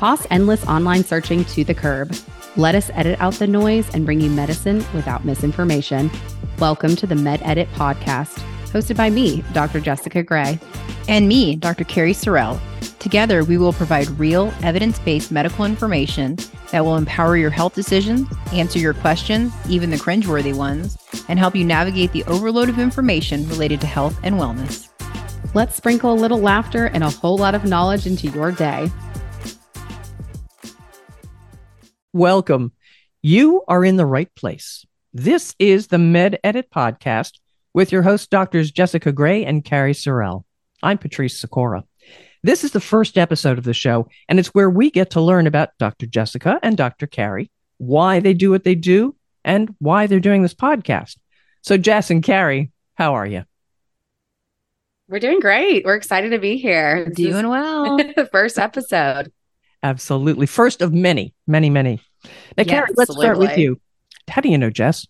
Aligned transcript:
Toss 0.00 0.26
endless 0.30 0.66
online 0.66 1.04
searching 1.04 1.44
to 1.44 1.62
the 1.62 1.74
curb. 1.74 2.16
Let 2.56 2.74
us 2.74 2.90
edit 2.94 3.20
out 3.20 3.34
the 3.34 3.46
noise 3.46 3.86
and 3.94 4.06
bring 4.06 4.22
you 4.22 4.30
medicine 4.30 4.78
without 4.94 5.26
misinformation. 5.26 6.10
Welcome 6.58 6.96
to 6.96 7.06
the 7.06 7.14
Med 7.14 7.42
Edit 7.44 7.70
podcast, 7.74 8.42
hosted 8.70 8.96
by 8.96 9.10
me, 9.10 9.44
Dr. 9.52 9.78
Jessica 9.78 10.22
Gray. 10.22 10.58
And 11.06 11.28
me, 11.28 11.54
Dr. 11.54 11.84
Cari 11.84 12.14
Sorrell. 12.14 12.58
Together, 12.98 13.44
we 13.44 13.58
will 13.58 13.74
provide 13.74 14.08
real, 14.18 14.54
evidence 14.62 14.98
based 15.00 15.30
medical 15.30 15.66
information 15.66 16.38
that 16.70 16.82
will 16.82 16.96
empower 16.96 17.36
your 17.36 17.50
health 17.50 17.74
decisions, 17.74 18.26
answer 18.54 18.78
your 18.78 18.94
questions, 18.94 19.52
even 19.68 19.90
the 19.90 19.98
cringeworthy 19.98 20.54
ones, 20.54 20.96
and 21.28 21.38
help 21.38 21.54
you 21.54 21.62
navigate 21.66 22.12
the 22.12 22.24
overload 22.24 22.70
of 22.70 22.78
information 22.78 23.46
related 23.50 23.82
to 23.82 23.86
health 23.86 24.18
and 24.22 24.36
wellness. 24.36 24.88
Let's 25.52 25.76
sprinkle 25.76 26.10
a 26.10 26.14
little 26.14 26.40
laughter 26.40 26.86
and 26.86 27.04
a 27.04 27.10
whole 27.10 27.36
lot 27.36 27.54
of 27.54 27.66
knowledge 27.66 28.06
into 28.06 28.28
your 28.28 28.50
day. 28.50 28.90
Welcome. 32.12 32.72
You 33.22 33.62
are 33.68 33.84
in 33.84 33.96
the 33.96 34.04
right 34.04 34.34
place. 34.34 34.84
This 35.12 35.54
is 35.60 35.86
the 35.86 35.98
Med 35.98 36.40
Edit 36.42 36.68
podcast 36.68 37.38
with 37.72 37.92
your 37.92 38.02
hosts, 38.02 38.26
Doctors 38.26 38.72
Jessica 38.72 39.12
Gray 39.12 39.44
and 39.44 39.64
Cari 39.64 39.92
Sorrell. 39.92 40.42
I'm 40.82 40.98
Patrice 40.98 41.40
Sikora. 41.40 41.84
This 42.42 42.64
is 42.64 42.72
the 42.72 42.80
first 42.80 43.16
episode 43.16 43.58
of 43.58 43.64
the 43.64 43.72
show, 43.72 44.08
and 44.28 44.40
it's 44.40 44.48
where 44.48 44.68
we 44.68 44.90
get 44.90 45.10
to 45.10 45.20
learn 45.20 45.46
about 45.46 45.68
Dr. 45.78 46.06
Jessica 46.06 46.58
and 46.64 46.76
Dr. 46.76 47.06
Cari, 47.06 47.48
why 47.78 48.18
they 48.18 48.34
do 48.34 48.50
what 48.50 48.64
they 48.64 48.74
do, 48.74 49.14
and 49.44 49.72
why 49.78 50.08
they're 50.08 50.18
doing 50.18 50.42
this 50.42 50.54
podcast. 50.54 51.16
So, 51.62 51.76
Jess 51.76 52.10
and 52.10 52.24
Cari, 52.24 52.72
how 52.94 53.14
are 53.14 53.26
you? 53.26 53.44
We're 55.08 55.20
doing 55.20 55.38
great. 55.38 55.84
We're 55.84 55.94
excited 55.94 56.30
to 56.30 56.40
be 56.40 56.56
here. 56.56 57.04
This 57.04 57.14
doing 57.14 57.48
well. 57.48 57.96
the 58.16 58.28
first 58.32 58.58
episode. 58.58 59.30
Absolutely. 59.82 60.46
First 60.46 60.82
of 60.82 60.92
many, 60.92 61.34
many, 61.46 61.70
many. 61.70 62.00
Now, 62.56 62.64
yes, 62.64 62.68
Cari, 62.68 62.90
let's 62.96 63.12
start 63.12 63.38
with 63.38 63.56
you. 63.56 63.80
How 64.28 64.40
do 64.40 64.48
you 64.48 64.58
know 64.58 64.70
Jess? 64.70 65.06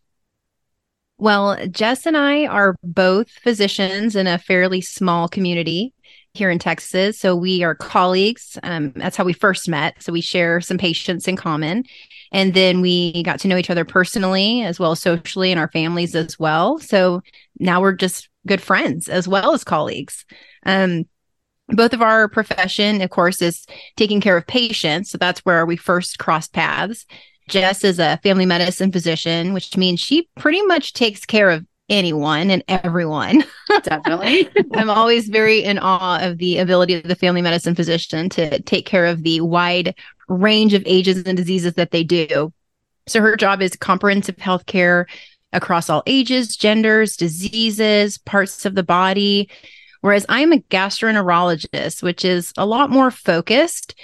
Well, 1.19 1.67
Jess 1.67 2.07
and 2.07 2.17
I 2.17 2.47
are 2.47 2.77
both 2.83 3.29
physicians 3.31 4.17
in 4.17 4.27
a 4.27 4.39
fairly 4.39 4.81
small 4.81 5.29
community 5.29 5.93
here 6.33 6.49
in 6.51 6.59
Texas. 6.59 7.19
So 7.19 7.35
we 7.37 7.63
are 7.63 7.75
colleagues. 7.75 8.57
Um, 8.63 8.93
that's 8.97 9.17
how 9.17 9.25
we 9.25 9.33
first 9.33 9.69
met. 9.69 10.03
So 10.03 10.13
we 10.13 10.21
share 10.21 10.61
some 10.61 10.79
patients 10.79 11.29
in 11.29 11.37
common. 11.37 11.85
And 12.33 12.55
then 12.55 12.81
we 12.81 13.23
got 13.25 13.41
to 13.41 13.49
know 13.49 13.57
each 13.57 13.71
other 13.71 13.85
personally 13.85 14.63
as 14.63 14.79
well 14.79 14.93
as 14.93 15.01
socially 15.03 15.51
and 15.51 15.59
our 15.59 15.71
families 15.73 16.15
as 16.15 16.39
well. 16.39 16.79
So 16.79 17.23
now 17.59 17.81
we're 17.81 17.93
just 17.93 18.29
good 18.47 18.63
friends 18.63 19.09
as 19.09 19.27
well 19.27 19.53
as 19.53 19.65
colleagues. 19.65 20.25
Um, 20.65 21.05
both 21.73 21.93
of 21.93 22.03
our 22.03 22.29
profession, 22.29 23.01
of 23.01 23.11
course, 23.11 23.43
is 23.43 23.67
taking 23.97 24.21
care 24.21 24.37
of 24.37 24.47
patients. 24.47 25.11
So 25.11 25.19
that's 25.19 25.41
where 25.41 25.65
we 25.67 25.77
first 25.77 26.19
crossed 26.19 26.53
paths. 26.53 27.07
Jess 27.49 27.85
is 27.85 27.99
a 27.99 28.19
family 28.23 28.47
medicine 28.47 28.93
physician, 28.93 29.53
which 29.53 29.77
means 29.77 30.01
she 30.01 30.29
pretty 30.37 30.63
much 30.63 30.93
takes 30.93 31.25
care 31.25 31.51
of 31.51 31.67
anyone 31.89 32.51
and 32.51 32.63
everyone. 32.69 33.45
Definitely. 33.83 34.49
I'm 34.75 34.89
always 34.89 35.29
very 35.29 35.65
in 35.65 35.79
awe 35.79 36.21
of 36.23 36.39
the 36.39 36.59
ability 36.59 36.95
of 36.95 37.03
the 37.03 37.17
family 37.17 37.43
medicine 37.43 37.75
physician 37.75 38.29
to 38.31 38.63
take 38.63 38.87
care 38.87 39.07
of 39.07 39.25
the 39.25 39.41
wide 39.41 39.95
range 40.29 40.73
of 40.73 40.85
ages 40.87 41.25
and 41.25 41.37
diseases 41.37 41.75
that 41.75 41.91
they 41.91 42.05
do. 42.05 42.53
So 43.09 43.21
her 43.21 43.37
job 43.37 43.61
is 43.61 43.75
comprehensive 43.75 44.39
health 44.39 44.67
care 44.67 45.09
across 45.53 45.91
all 45.91 46.05
ages, 46.07 46.57
genders, 46.57 47.17
diseases, 47.17 48.19
parts 48.19 48.65
of 48.65 48.77
the 48.77 48.85
body. 48.85 49.51
Whereas 50.01 50.27
I'm 50.29 50.53
a 50.53 50.59
gastroenterologist, 50.59 52.03
which 52.03 52.25
is 52.25 52.53
a 52.57 52.67
lot 52.67 52.91
more 52.91 53.11
focused. 53.11 53.95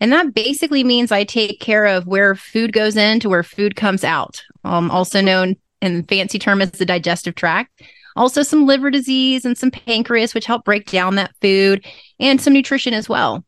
And 0.00 0.12
that 0.12 0.34
basically 0.34 0.84
means 0.84 1.10
I 1.10 1.24
take 1.24 1.60
care 1.60 1.86
of 1.86 2.06
where 2.06 2.34
food 2.34 2.72
goes 2.72 2.96
in 2.96 3.20
to 3.20 3.30
where 3.30 3.42
food 3.42 3.76
comes 3.76 4.04
out, 4.04 4.42
um, 4.64 4.90
also 4.90 5.22
known 5.22 5.56
in 5.80 6.04
fancy 6.04 6.38
term 6.38 6.60
as 6.60 6.72
the 6.72 6.84
digestive 6.84 7.34
tract. 7.34 7.82
Also, 8.14 8.42
some 8.42 8.66
liver 8.66 8.90
disease 8.90 9.44
and 9.44 9.56
some 9.56 9.70
pancreas, 9.70 10.34
which 10.34 10.46
help 10.46 10.64
break 10.64 10.90
down 10.90 11.16
that 11.16 11.34
food, 11.40 11.84
and 12.18 12.40
some 12.40 12.54
nutrition 12.54 12.94
as 12.94 13.08
well. 13.08 13.44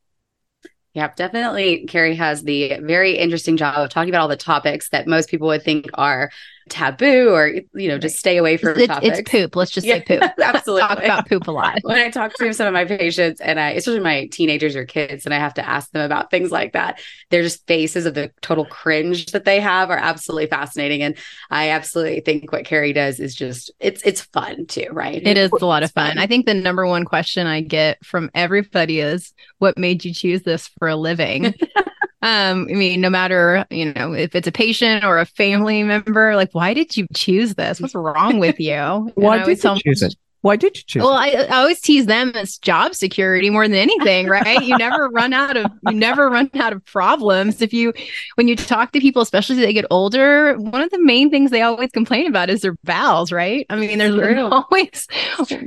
Yep, 0.95 1.17
definitely. 1.17 1.87
Cari 1.87 2.17
has 2.17 2.43
the 2.43 2.79
very 2.81 3.17
interesting 3.17 3.57
job 3.57 3.77
of 3.77 3.89
talking 3.89 4.11
about 4.11 4.23
all 4.23 4.29
the 4.29 4.37
topics 4.37 4.89
that 4.91 5.07
most 5.07 5.31
people 5.31 5.49
would 5.49 5.63
think 5.63 5.87
are 5.95 6.31
taboo 6.69 7.31
or 7.31 7.49
you 7.75 7.89
know 7.89 7.99
just 7.99 8.17
stay 8.17 8.37
away 8.37 8.57
from 8.57 8.79
it's, 8.79 8.87
topics. 8.87 9.19
It's 9.19 9.31
poop. 9.31 9.57
Let's 9.57 9.71
just 9.71 9.87
yeah, 9.87 9.97
say 9.99 10.05
poop. 10.19 10.23
Absolutely, 10.41 10.83
talk 10.83 10.99
about 10.99 11.29
poop 11.29 11.49
a 11.49 11.51
lot. 11.51 11.79
When 11.83 11.99
I 11.99 12.11
talk 12.11 12.35
to 12.35 12.53
some 12.53 12.67
of 12.67 12.73
my 12.73 12.85
patients, 12.85 13.41
and 13.41 13.59
I 13.59 13.71
especially 13.71 14.01
my 14.01 14.27
teenagers 14.27 14.77
or 14.77 14.85
kids, 14.85 15.25
and 15.25 15.35
I 15.35 15.39
have 15.39 15.55
to 15.55 15.69
ask 15.69 15.91
them 15.91 16.03
about 16.03 16.31
things 16.31 16.51
like 16.51 16.73
that, 16.75 17.01
their 17.31 17.43
just 17.43 17.67
faces 17.67 18.07
of 18.07 18.15
the 18.15 18.31
total 18.41 18.65
cringe 18.65 19.27
that 19.33 19.45
they 19.45 19.61
have 19.61 19.91
are 19.91 19.99
absolutely 19.99 20.47
fascinating. 20.47 21.03
And 21.03 21.17
I 21.51 21.71
absolutely 21.71 22.21
think 22.21 22.53
what 22.53 22.65
Cari 22.65 22.93
does 22.93 23.21
is 23.21 23.35
just 23.35 23.71
it's 23.81 24.03
it's 24.03 24.23
fun 24.23 24.67
too, 24.67 24.87
right? 24.93 25.21
It 25.25 25.37
is 25.37 25.51
a 25.51 25.67
lot 25.67 25.83
of 25.83 25.93
fun. 25.93 26.11
fun. 26.11 26.19
I 26.19 26.27
think 26.27 26.47
the 26.47 26.55
number 26.55 26.87
one 26.87 27.05
question 27.05 27.47
I 27.47 27.61
get 27.61 28.05
from 28.05 28.31
everybody 28.35 29.01
is, 29.01 29.33
"What 29.59 29.79
made 29.79 30.05
you 30.05 30.13
choose 30.13 30.43
this 30.43 30.69
for 30.79 30.89
a 30.89 30.97
living?" 30.97 31.55
Um, 32.21 32.67
I 32.69 32.75
mean, 32.75 33.01
no 33.01 33.11
matter, 33.11 33.65
you 33.71 33.93
know, 33.93 34.13
if 34.13 34.35
it's 34.35 34.49
a 34.49 34.53
patient 34.53 35.05
or 35.05 35.19
a 35.19 35.27
family 35.27 35.83
member, 35.85 36.35
like, 36.35 36.53
why 36.53 36.75
did 36.75 36.97
you 36.97 37.07
choose 37.15 37.55
this? 37.55 37.81
What's 37.81 37.95
wrong 37.95 38.39
with 38.41 38.59
you? 38.59 39.13
why 39.15 39.45
did 39.45 39.63
you 39.63 39.79
choose 39.85 40.03
it? 40.03 40.15
Why 40.41 40.55
did 40.55 40.77
you 40.77 40.83
choose? 40.87 41.03
Well, 41.03 41.15
I, 41.15 41.31
I, 41.31 41.59
always 41.59 41.81
tease 41.81 42.07
them 42.07 42.31
as 42.37 42.59
job 42.59 42.95
security 42.95 43.51
more 43.51 43.67
than 43.67 43.77
anything, 43.77 44.27
right? 44.29 44.63
you 44.63 44.79
never 44.79 45.09
run 45.09 45.33
out 45.33 45.57
of 45.57 45.67
you 45.89 45.97
never 45.97 46.31
run 46.31 46.49
out 46.55 46.73
of 46.73 46.85
problems. 46.85 47.61
If 47.61 47.73
you 47.73 47.93
when 48.37 48.47
you 48.47 48.55
talk 48.55 48.93
to 48.93 49.01
people, 49.01 49.21
especially 49.21 49.57
as 49.57 49.63
they 49.63 49.73
get 49.73 49.87
older, 49.91 50.57
one 50.57 50.81
of 50.81 50.91
the 50.91 51.03
main 51.03 51.31
things 51.31 51.51
they 51.51 51.63
always 51.63 51.91
complain 51.91 52.27
about 52.27 52.51
is 52.51 52.61
their 52.61 52.77
bowels, 52.85 53.33
right? 53.33 53.67
I 53.69 53.77
mean, 53.77 53.99
there's 53.99 54.39
always 54.53 55.09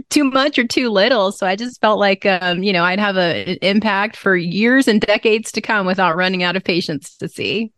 too 0.10 0.24
much 0.24 0.58
or 0.58 0.66
too 0.66 0.90
little. 0.90 1.34
So 1.34 1.46
I 1.46 1.58
just 1.58 1.82
felt 1.82 2.00
like 2.00 2.26
um, 2.26 2.64
you 2.64 2.72
know, 2.72 2.86
I'd 2.86 3.00
have 3.00 3.18
a, 3.18 3.52
an 3.52 3.58
impact 3.62 4.16
for 4.16 4.38
years 4.38 4.88
and 4.88 5.02
decades 5.02 5.52
to 5.54 5.62
come 5.62 5.86
without 5.86 6.16
running 6.16 6.44
out 6.44 6.56
of 6.56 6.64
patients 6.64 7.18
to 7.18 7.28
see. 7.28 7.74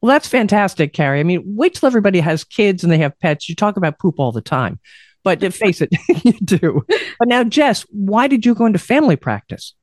Well, 0.00 0.10
that's 0.10 0.26
fantastic, 0.26 0.94
Cari. 0.94 1.20
I 1.20 1.22
mean, 1.22 1.42
wait 1.44 1.74
till 1.74 1.86
everybody 1.86 2.18
has 2.18 2.42
kids 2.42 2.82
and 2.82 2.92
they 2.92 2.98
have 2.98 3.18
pets. 3.20 3.48
You 3.48 3.54
talk 3.54 3.76
about 3.76 4.00
poop 4.00 4.18
all 4.18 4.32
the 4.32 4.40
time. 4.40 4.80
But 5.24 5.54
face 5.54 5.80
it, 5.80 5.90
you 6.24 6.32
do. 6.32 6.84
But 7.18 7.28
now, 7.28 7.44
Jess, 7.44 7.86
why 7.90 8.26
did 8.26 8.44
you 8.44 8.54
go 8.54 8.66
into 8.66 8.78
family 8.78 9.16
practice? 9.16 9.74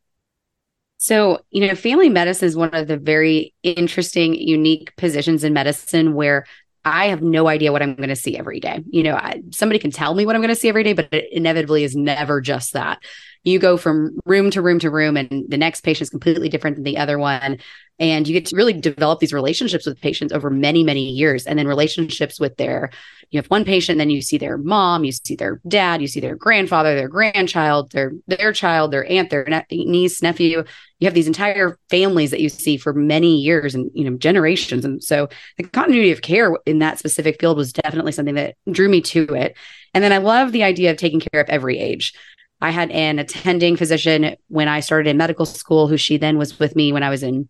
So, 0.98 1.40
you 1.50 1.66
know, 1.66 1.76
family 1.76 2.10
medicine 2.10 2.48
is 2.48 2.58
one 2.58 2.74
of 2.74 2.88
the 2.88 2.98
very 2.98 3.54
interesting, 3.64 4.36
unique 4.36 4.94
positions 4.98 5.46
in 5.46 5.54
medicine 5.54 6.14
where 6.14 6.46
I 6.84 7.08
have 7.08 7.22
no 7.22 7.48
idea 7.48 7.72
what 7.72 7.82
I'm 7.82 7.96
going 7.96 8.10
to 8.10 8.18
see 8.18 8.38
every 8.38 8.60
day. 8.60 8.84
You 8.90 9.04
know, 9.04 9.16
I, 9.16 9.42
somebody 9.52 9.80
can 9.80 9.92
tell 9.92 10.14
me 10.14 10.26
what 10.26 10.36
I'm 10.36 10.42
going 10.42 10.50
to 10.50 10.60
see 10.60 10.68
every 10.68 10.84
day, 10.84 10.94
but 10.94 11.08
it 11.14 11.32
inevitably 11.32 11.86
is 11.86 11.96
never 11.96 12.42
just 12.42 12.74
that 12.74 13.00
you 13.44 13.60
go 13.60 13.78
from 13.78 14.18
room 14.26 14.52
to 14.52 14.62
room 14.62 14.80
to 14.80 14.90
room 14.90 15.16
and 15.16 15.46
the 15.48 15.58
next 15.58 15.82
patient 15.82 16.04
is 16.04 16.10
completely 16.10 16.50
different 16.50 16.76
than 16.76 16.84
the 16.84 16.98
other 16.98 17.18
one. 17.18 17.58
And 17.98 18.28
you 18.28 18.34
get 18.34 18.46
to 18.48 18.56
really 18.56 18.74
develop 18.74 19.20
these 19.20 19.34
relationships 19.34 19.86
with 19.86 20.00
patients 20.00 20.32
over 20.32 20.50
many 20.50 20.84
many 20.84 21.10
years 21.10 21.46
and 21.46 21.60
then 21.60 21.68
relationships 21.68 22.40
with 22.40 22.56
their 22.58 22.92
you 23.30 23.38
have 23.38 23.48
one 23.48 23.66
patient 23.66 23.98
then 23.98 24.10
you 24.10 24.22
see 24.22 24.38
their 24.38 24.58
mom 24.58 25.04
you 25.04 25.12
see 25.12 25.36
their 25.36 25.62
dad 25.68 26.02
you 26.02 26.08
see 26.08 26.22
their 26.22 26.36
grandfather 26.36 26.96
their 26.96 27.10
grandchild 27.10 27.92
their 27.92 28.14
their 28.28 28.54
child 28.54 28.92
their 28.92 29.10
aunt 29.10 29.30
their 29.30 29.46
niece 29.72 30.22
nephew. 30.22 30.64
You 31.00 31.06
have 31.06 31.14
these 31.14 31.28
entire 31.28 31.78
families 31.90 32.32
that 32.32 32.42
you 32.42 32.50
see 32.50 32.78
for 32.78 32.94
many 32.94 33.38
years 33.38 33.76
and 33.76 33.90
you 33.94 34.10
know 34.10 34.18
generations. 34.18 34.86
And 34.86 35.04
so 35.04 35.28
the 35.58 35.64
continuity 35.64 36.12
of 36.12 36.22
care 36.22 36.54
in 36.66 36.80
that 36.80 37.00
specific 37.00 37.40
field 37.40 37.58
was 37.58 37.74
definitely 37.74 38.12
something 38.12 38.36
that 38.36 38.56
drew 38.72 38.90
me 38.90 39.02
to 39.02 39.24
it. 39.34 39.58
And 39.94 40.04
then 40.04 40.14
i 40.14 40.18
love 40.18 40.52
the 40.52 40.64
idea 40.64 40.92
of 40.92 40.98
taking 40.98 41.20
care 41.20 41.42
of 41.42 41.50
every 41.50 41.80
age 41.80 42.14
I 42.62 42.72
had 42.72 42.92
an 42.92 43.20
attending 43.20 43.76
physician 43.76 44.36
when 44.48 44.68
I 44.68 44.82
started 44.82 45.10
in 45.10 45.18
medical 45.18 45.46
school, 45.46 45.88
who 45.88 45.98
she 45.98 46.18
then 46.18 46.38
was 46.38 46.60
with 46.60 46.76
me 46.76 46.92
when 46.92 47.04
I 47.04 47.10
was 47.10 47.24
in 47.24 47.48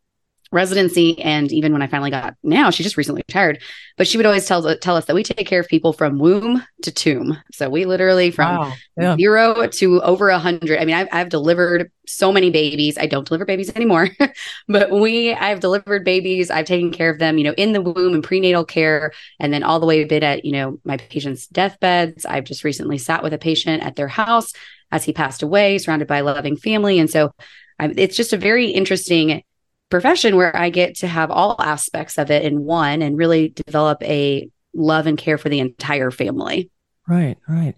residency 0.52 1.20
and 1.22 1.52
even 1.52 1.74
when 1.74 1.82
I 1.82 1.88
finally 1.88 2.10
got 2.10 2.36
now 2.44 2.70
she 2.70 2.84
just 2.84 2.98
recently 2.98 3.24
retired 3.28 3.62
but 3.98 4.08
she 4.08 4.18
would 4.18 4.26
always 4.26 4.46
tell 4.46 4.78
tell 4.78 4.96
us 4.96 5.06
that 5.06 5.16
we 5.16 5.24
take 5.24 5.46
care 5.46 5.60
of 5.60 5.68
people 5.68 5.94
from 5.94 6.18
womb 6.18 6.64
to 6.84 6.92
tomb 6.92 7.38
so 7.52 7.70
we 7.70 7.86
literally 7.86 8.32
from 8.32 8.58
wow. 8.58 8.74
yeah. 8.98 9.16
zero 9.16 9.68
to 9.68 10.02
over 10.02 10.30
a 10.30 10.40
hundred 10.40 10.80
I 10.80 10.86
mean 10.86 10.96
I've, 10.96 11.08
I've 11.12 11.30
delivered 11.30 11.92
so 12.08 12.32
many 12.32 12.50
babies 12.50 12.98
I 12.98 13.06
don't 13.06 13.28
deliver 13.28 13.46
babies 13.46 13.72
anymore 13.76 14.10
but 14.68 14.92
we 14.92 15.34
I've 15.34 15.60
delivered 15.60 16.04
babies 16.04 16.50
I've 16.50 16.66
taken 16.66 16.92
care 16.92 17.10
of 17.10 17.20
them 17.20 17.38
you 17.38 17.44
know 17.44 17.54
in 17.54 17.74
the 17.74 17.82
womb 17.82 18.14
and 18.14 18.24
prenatal 18.24 18.66
care 18.66 19.12
and 19.40 19.54
then 19.54 19.64
all 19.64 19.80
the 19.80 19.86
way 19.86 20.02
a 20.02 20.08
bit 20.08 20.24
at 20.24 20.46
you 20.46 20.52
know 20.52 20.80
my 20.84 20.98
patients 20.98 21.48
deathbeds 21.48 22.26
I've 22.26 22.46
just 22.46 22.64
recently 22.64 22.98
sat 22.98 23.24
with 23.24 23.34
a 23.34 23.38
patient 23.38 23.84
at 23.84 23.96
their 23.96 24.08
house 24.08 24.54
as 24.92 25.04
he 25.04 25.14
passed 25.14 25.44
away, 25.44 25.78
surrounded 25.78 26.08
by 26.08 26.18
a 26.18 26.24
loving 26.24 26.58
family. 26.58 27.00
And 27.00 27.10
so 27.10 27.34
um, 27.80 27.94
it's 27.98 28.16
just 28.16 28.34
a 28.34 28.38
very 28.38 28.70
interesting 28.70 29.44
profession 29.90 30.36
where 30.36 30.56
I 30.56 30.70
get 30.70 30.96
to 30.98 31.08
have 31.08 31.32
all 31.32 31.56
aspects 31.60 32.18
of 32.18 32.32
it 32.32 32.44
in 32.44 32.64
one 32.64 33.02
and 33.02 33.18
really 33.18 33.50
develop 33.50 34.02
a 34.04 34.50
love 34.74 35.08
and 35.08 35.18
care 35.18 35.38
for 35.38 35.50
the 35.50 35.60
entire 35.60 36.12
family. 36.12 36.70
Right, 37.08 37.38
right. 37.48 37.76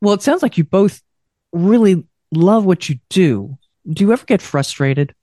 Well, 0.00 0.14
it 0.14 0.22
sounds 0.22 0.42
like 0.42 0.58
you 0.58 0.64
both 0.64 1.00
really 1.52 2.04
love 2.32 2.64
what 2.64 2.88
you 2.88 2.98
do. 3.08 3.56
Do 3.88 4.04
you 4.04 4.12
ever 4.12 4.24
get 4.24 4.42
frustrated? 4.42 5.14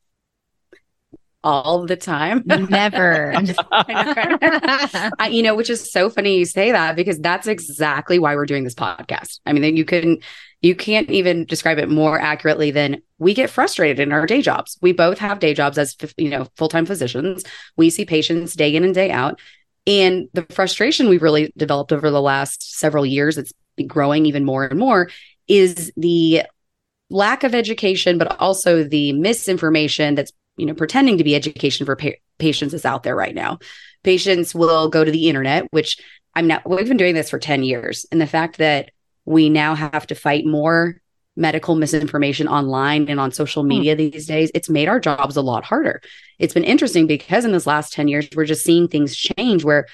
all 1.43 1.85
the 1.85 1.95
time. 1.95 2.43
Never. 2.45 3.33
I, 3.71 5.29
you 5.31 5.43
know, 5.43 5.55
which 5.55 5.69
is 5.69 5.91
so 5.91 6.09
funny 6.09 6.37
you 6.37 6.45
say 6.45 6.71
that 6.71 6.95
because 6.95 7.19
that's 7.19 7.47
exactly 7.47 8.19
why 8.19 8.35
we're 8.35 8.45
doing 8.45 8.63
this 8.63 8.75
podcast. 8.75 9.39
I 9.45 9.53
mean, 9.53 9.75
you 9.75 9.85
couldn't, 9.85 10.23
you 10.61 10.75
can't 10.75 11.09
even 11.09 11.45
describe 11.45 11.79
it 11.79 11.89
more 11.89 12.19
accurately 12.19 12.71
than 12.71 13.01
we 13.17 13.33
get 13.33 13.49
frustrated 13.49 13.99
in 13.99 14.11
our 14.11 14.25
day 14.25 14.41
jobs. 14.41 14.77
We 14.81 14.93
both 14.93 15.17
have 15.17 15.39
day 15.39 15.53
jobs 15.53 15.77
as, 15.77 15.95
you 16.17 16.29
know, 16.29 16.47
full 16.55 16.69
time 16.69 16.85
physicians. 16.85 17.43
We 17.77 17.89
see 17.89 18.05
patients 18.05 18.55
day 18.55 18.75
in 18.75 18.83
and 18.83 18.93
day 18.93 19.11
out. 19.11 19.39
And 19.87 20.27
the 20.33 20.45
frustration 20.51 21.09
we've 21.09 21.23
really 21.23 21.51
developed 21.57 21.91
over 21.91 22.11
the 22.11 22.21
last 22.21 22.77
several 22.77 23.05
years, 23.05 23.37
it's 23.37 23.53
growing 23.87 24.27
even 24.27 24.45
more 24.45 24.65
and 24.65 24.77
more, 24.77 25.09
is 25.47 25.91
the 25.97 26.43
lack 27.09 27.43
of 27.43 27.55
education, 27.55 28.19
but 28.19 28.39
also 28.39 28.83
the 28.83 29.13
misinformation 29.13 30.15
that's 30.15 30.31
you 30.57 30.65
know 30.65 30.73
pretending 30.75 31.17
to 31.17 31.23
be 31.23 31.35
education 31.35 31.85
for 31.85 31.95
pa- 31.95 32.09
patients 32.37 32.73
is 32.73 32.85
out 32.85 33.01
there 33.01 33.15
right 33.15 33.33
now. 33.33 33.57
Patients 34.03 34.53
will 34.53 34.89
go 34.89 35.03
to 35.03 35.11
the 35.11 35.27
internet, 35.27 35.65
which 35.71 35.97
I'm 36.35 36.45
not. 36.45 36.69
We've 36.69 36.87
been 36.87 36.97
doing 36.97 37.15
this 37.15 37.31
for 37.31 37.39
ten 37.39 37.63
years, 37.63 38.05
and 38.11 38.21
the 38.21 38.27
fact 38.27 38.59
that 38.59 38.91
we 39.31 39.49
now 39.49 39.75
have 39.75 40.07
to 40.07 40.15
fight 40.15 40.45
more 40.45 41.01
medical 41.35 41.75
misinformation 41.75 42.47
online 42.47 43.09
and 43.09 43.19
on 43.19 43.31
social 43.31 43.63
hmm. 43.63 43.69
media 43.69 43.95
mm. 43.95 44.11
these 44.11 44.27
days, 44.27 44.51
it's 44.53 44.69
made 44.69 44.87
our 44.87 44.99
jobs 44.99 45.37
a 45.37 45.41
lot 45.41 45.63
harder. 45.63 46.01
It's 46.39 46.53
been 46.53 46.63
interesting 46.63 47.07
because 47.07 47.45
in 47.45 47.51
this 47.51 47.65
last 47.65 47.93
10 47.93 48.07
years, 48.07 48.27
we're 48.35 48.45
just 48.45 48.65
seeing 48.65 48.87
things 48.87 49.15
change 49.15 49.63
where 49.63 49.87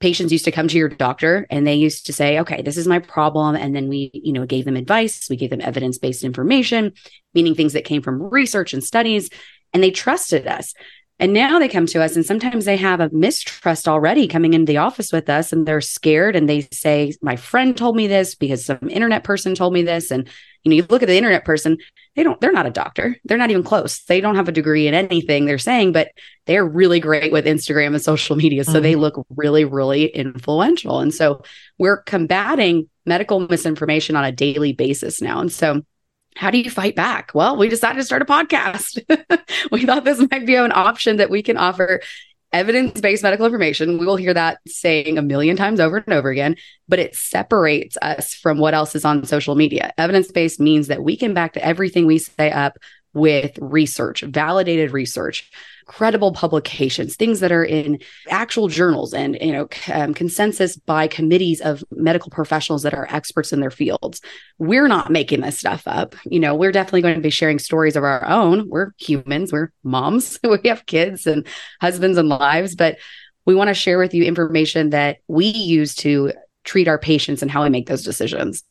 patients 0.00 0.32
used 0.32 0.44
to 0.44 0.52
come 0.52 0.68
to 0.68 0.76
your 0.76 0.88
doctor 0.88 1.46
and 1.50 1.66
they 1.66 1.74
used 1.74 2.04
to 2.04 2.12
say 2.12 2.38
okay 2.38 2.60
this 2.60 2.76
is 2.76 2.86
my 2.86 2.98
problem 2.98 3.54
and 3.54 3.74
then 3.74 3.88
we 3.88 4.10
you 4.12 4.32
know 4.32 4.44
gave 4.44 4.64
them 4.64 4.76
advice 4.76 5.28
we 5.30 5.36
gave 5.36 5.50
them 5.50 5.62
evidence-based 5.62 6.24
information 6.24 6.92
meaning 7.32 7.54
things 7.54 7.72
that 7.72 7.84
came 7.84 8.02
from 8.02 8.20
research 8.20 8.74
and 8.74 8.84
studies 8.84 9.30
and 9.72 9.82
they 9.82 9.90
trusted 9.90 10.46
us 10.46 10.74
and 11.20 11.32
now 11.32 11.60
they 11.60 11.68
come 11.68 11.86
to 11.86 12.02
us 12.02 12.16
and 12.16 12.26
sometimes 12.26 12.64
they 12.64 12.76
have 12.76 12.98
a 12.98 13.08
mistrust 13.12 13.86
already 13.86 14.26
coming 14.26 14.52
into 14.52 14.70
the 14.70 14.78
office 14.78 15.12
with 15.12 15.28
us 15.30 15.52
and 15.52 15.64
they're 15.64 15.80
scared 15.80 16.34
and 16.34 16.48
they 16.48 16.62
say 16.72 17.14
my 17.22 17.36
friend 17.36 17.76
told 17.76 17.94
me 17.94 18.08
this 18.08 18.34
because 18.34 18.64
some 18.64 18.90
internet 18.90 19.22
person 19.22 19.54
told 19.54 19.72
me 19.72 19.82
this. 19.82 20.10
And 20.10 20.28
you 20.64 20.70
know 20.70 20.76
you 20.76 20.86
look 20.88 21.02
at 21.02 21.08
the 21.08 21.16
internet 21.16 21.44
person 21.44 21.78
they 22.16 22.24
don't 22.24 22.40
they're 22.40 22.52
not 22.52 22.66
a 22.66 22.70
doctor. 22.70 23.16
They're 23.24 23.38
not 23.38 23.50
even 23.50 23.62
close. 23.62 24.02
They 24.04 24.20
don't 24.20 24.34
have 24.34 24.48
a 24.48 24.52
degree 24.52 24.88
in 24.88 24.94
anything 24.94 25.44
they're 25.44 25.58
saying 25.58 25.92
but 25.92 26.08
they're 26.46 26.66
really 26.66 27.00
great 27.00 27.32
with 27.32 27.46
instagram 27.46 27.94
and 27.94 28.02
social 28.02 28.34
media 28.36 28.64
so 28.64 28.72
mm-hmm. 28.72 28.82
they 28.82 28.96
look 28.96 29.24
really 29.30 29.64
really 29.64 30.06
influential. 30.06 30.98
And 30.98 31.14
so 31.14 31.42
we're 31.78 31.98
combating 31.98 32.88
medical 33.06 33.38
misinformation 33.38 34.16
on 34.16 34.24
a 34.24 34.32
daily 34.32 34.72
basis 34.72 35.20
now. 35.20 35.38
And 35.38 35.52
so 35.52 35.82
how 36.36 36.50
do 36.50 36.58
you 36.58 36.70
fight 36.70 36.96
back? 36.96 37.30
Well, 37.34 37.56
we 37.56 37.68
decided 37.68 37.98
to 37.98 38.04
start 38.04 38.22
a 38.22 38.24
podcast. 38.24 39.00
we 39.70 39.86
thought 39.86 40.04
this 40.04 40.24
might 40.30 40.46
be 40.46 40.56
an 40.56 40.72
option 40.72 41.16
that 41.16 41.30
we 41.30 41.42
can 41.42 41.56
offer 41.56 42.00
evidence 42.52 43.00
based 43.00 43.22
medical 43.22 43.46
information. 43.46 43.98
We 43.98 44.06
will 44.06 44.16
hear 44.16 44.32
that 44.32 44.60
saying 44.66 45.18
a 45.18 45.22
million 45.22 45.56
times 45.56 45.80
over 45.80 45.98
and 45.98 46.12
over 46.12 46.30
again, 46.30 46.56
but 46.88 47.00
it 47.00 47.14
separates 47.14 47.96
us 48.00 48.32
from 48.32 48.58
what 48.58 48.74
else 48.74 48.94
is 48.94 49.04
on 49.04 49.24
social 49.26 49.56
media. 49.56 49.92
Evidence 49.98 50.30
based 50.30 50.60
means 50.60 50.86
that 50.86 51.02
we 51.02 51.16
can 51.16 51.34
back 51.34 51.52
to 51.54 51.64
everything 51.64 52.06
we 52.06 52.18
say 52.18 52.50
up 52.50 52.78
with 53.14 53.58
research, 53.60 54.22
validated 54.22 54.92
research 54.92 55.50
credible 55.86 56.32
publications, 56.32 57.16
things 57.16 57.40
that 57.40 57.52
are 57.52 57.64
in 57.64 57.98
actual 58.28 58.68
journals 58.68 59.12
and 59.12 59.36
you 59.40 59.52
know 59.52 59.68
um, 59.92 60.14
consensus 60.14 60.76
by 60.76 61.06
committees 61.06 61.60
of 61.60 61.84
medical 61.90 62.30
professionals 62.30 62.82
that 62.82 62.94
are 62.94 63.06
experts 63.10 63.52
in 63.52 63.60
their 63.60 63.70
fields. 63.70 64.20
We're 64.58 64.88
not 64.88 65.10
making 65.10 65.40
this 65.42 65.58
stuff 65.58 65.82
up. 65.86 66.14
You 66.24 66.40
know, 66.40 66.54
we're 66.54 66.72
definitely 66.72 67.02
going 67.02 67.16
to 67.16 67.20
be 67.20 67.30
sharing 67.30 67.58
stories 67.58 67.96
of 67.96 68.04
our 68.04 68.24
own. 68.24 68.68
We're 68.68 68.92
humans. 68.98 69.52
We're 69.52 69.70
moms. 69.82 70.38
we 70.44 70.68
have 70.68 70.86
kids 70.86 71.26
and 71.26 71.46
husbands 71.80 72.18
and 72.18 72.28
lives, 72.28 72.74
but 72.74 72.98
we 73.46 73.54
want 73.54 73.68
to 73.68 73.74
share 73.74 73.98
with 73.98 74.14
you 74.14 74.24
information 74.24 74.90
that 74.90 75.18
we 75.28 75.46
use 75.46 75.94
to 75.96 76.32
treat 76.64 76.88
our 76.88 76.98
patients 76.98 77.42
and 77.42 77.50
how 77.50 77.62
we 77.62 77.68
make 77.68 77.86
those 77.86 78.04
decisions. 78.04 78.64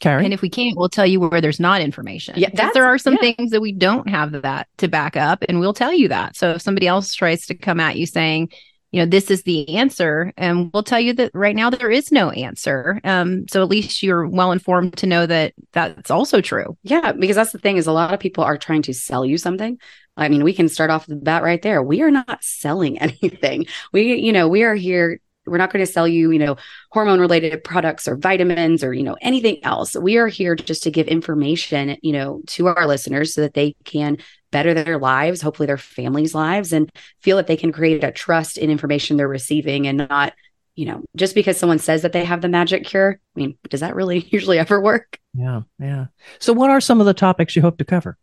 Cari? 0.00 0.24
And 0.24 0.34
if 0.34 0.42
we 0.42 0.48
can't, 0.48 0.76
we'll 0.76 0.88
tell 0.88 1.06
you 1.06 1.20
where 1.20 1.40
there's 1.40 1.60
not 1.60 1.80
information. 1.80 2.34
Yeah, 2.36 2.50
because 2.50 2.72
there 2.72 2.86
are 2.86 2.98
some 2.98 3.14
yeah. 3.14 3.32
things 3.34 3.50
that 3.50 3.60
we 3.60 3.72
don't 3.72 4.08
have 4.08 4.42
that 4.42 4.68
to 4.78 4.88
back 4.88 5.16
up, 5.16 5.44
and 5.48 5.60
we'll 5.60 5.74
tell 5.74 5.92
you 5.92 6.08
that. 6.08 6.36
So 6.36 6.52
if 6.52 6.62
somebody 6.62 6.86
else 6.86 7.14
tries 7.14 7.46
to 7.46 7.54
come 7.54 7.80
at 7.80 7.96
you 7.96 8.06
saying, 8.06 8.50
you 8.92 9.00
know, 9.00 9.06
this 9.06 9.30
is 9.30 9.44
the 9.44 9.76
answer, 9.76 10.32
and 10.36 10.70
we'll 10.72 10.82
tell 10.82 10.98
you 10.98 11.12
that 11.14 11.30
right 11.32 11.54
now 11.54 11.70
there 11.70 11.90
is 11.90 12.10
no 12.10 12.30
answer. 12.30 13.00
Um, 13.04 13.46
so 13.48 13.62
at 13.62 13.68
least 13.68 14.02
you're 14.02 14.26
well 14.26 14.50
informed 14.50 14.96
to 14.98 15.06
know 15.06 15.26
that 15.26 15.54
that's 15.72 16.10
also 16.10 16.40
true. 16.40 16.76
Yeah, 16.82 17.12
because 17.12 17.36
that's 17.36 17.52
the 17.52 17.58
thing 17.58 17.76
is 17.76 17.86
a 17.86 17.92
lot 17.92 18.12
of 18.12 18.18
people 18.18 18.42
are 18.42 18.58
trying 18.58 18.82
to 18.82 18.94
sell 18.94 19.24
you 19.24 19.38
something. 19.38 19.78
I 20.16 20.28
mean, 20.28 20.42
we 20.42 20.52
can 20.52 20.68
start 20.68 20.90
off 20.90 21.06
the 21.06 21.14
bat 21.14 21.44
right 21.44 21.62
there. 21.62 21.82
We 21.82 22.02
are 22.02 22.10
not 22.10 22.42
selling 22.42 22.98
anything. 23.00 23.66
We, 23.92 24.14
you 24.14 24.32
know, 24.32 24.48
we 24.48 24.64
are 24.64 24.74
here 24.74 25.20
we're 25.50 25.58
not 25.58 25.72
going 25.72 25.84
to 25.84 25.92
sell 25.92 26.06
you, 26.06 26.30
you 26.30 26.38
know, 26.38 26.56
hormone 26.92 27.20
related 27.20 27.62
products 27.64 28.06
or 28.06 28.16
vitamins 28.16 28.84
or, 28.84 28.94
you 28.94 29.02
know, 29.02 29.16
anything 29.20 29.62
else. 29.64 29.96
We 29.96 30.16
are 30.16 30.28
here 30.28 30.54
just 30.54 30.84
to 30.84 30.90
give 30.90 31.08
information, 31.08 31.96
you 32.02 32.12
know, 32.12 32.40
to 32.48 32.68
our 32.68 32.86
listeners 32.86 33.34
so 33.34 33.40
that 33.40 33.54
they 33.54 33.74
can 33.84 34.18
better 34.52 34.74
their 34.74 34.98
lives, 34.98 35.42
hopefully 35.42 35.66
their 35.66 35.76
families' 35.76 36.34
lives, 36.34 36.72
and 36.72 36.90
feel 37.20 37.36
that 37.36 37.48
they 37.48 37.56
can 37.56 37.72
create 37.72 38.04
a 38.04 38.12
trust 38.12 38.58
in 38.58 38.70
information 38.70 39.16
they're 39.16 39.28
receiving 39.28 39.88
and 39.88 39.98
not, 40.08 40.34
you 40.76 40.86
know, 40.86 41.02
just 41.16 41.34
because 41.34 41.58
someone 41.58 41.80
says 41.80 42.02
that 42.02 42.12
they 42.12 42.24
have 42.24 42.40
the 42.40 42.48
magic 42.48 42.84
cure. 42.84 43.18
I 43.36 43.40
mean, 43.40 43.58
does 43.68 43.80
that 43.80 43.96
really 43.96 44.18
usually 44.30 44.58
ever 44.58 44.80
work? 44.80 45.18
Yeah. 45.34 45.62
Yeah. 45.80 46.06
So, 46.38 46.52
what 46.52 46.70
are 46.70 46.80
some 46.80 47.00
of 47.00 47.06
the 47.06 47.14
topics 47.14 47.56
you 47.56 47.62
hope 47.62 47.78
to 47.78 47.84
cover? 47.84 48.16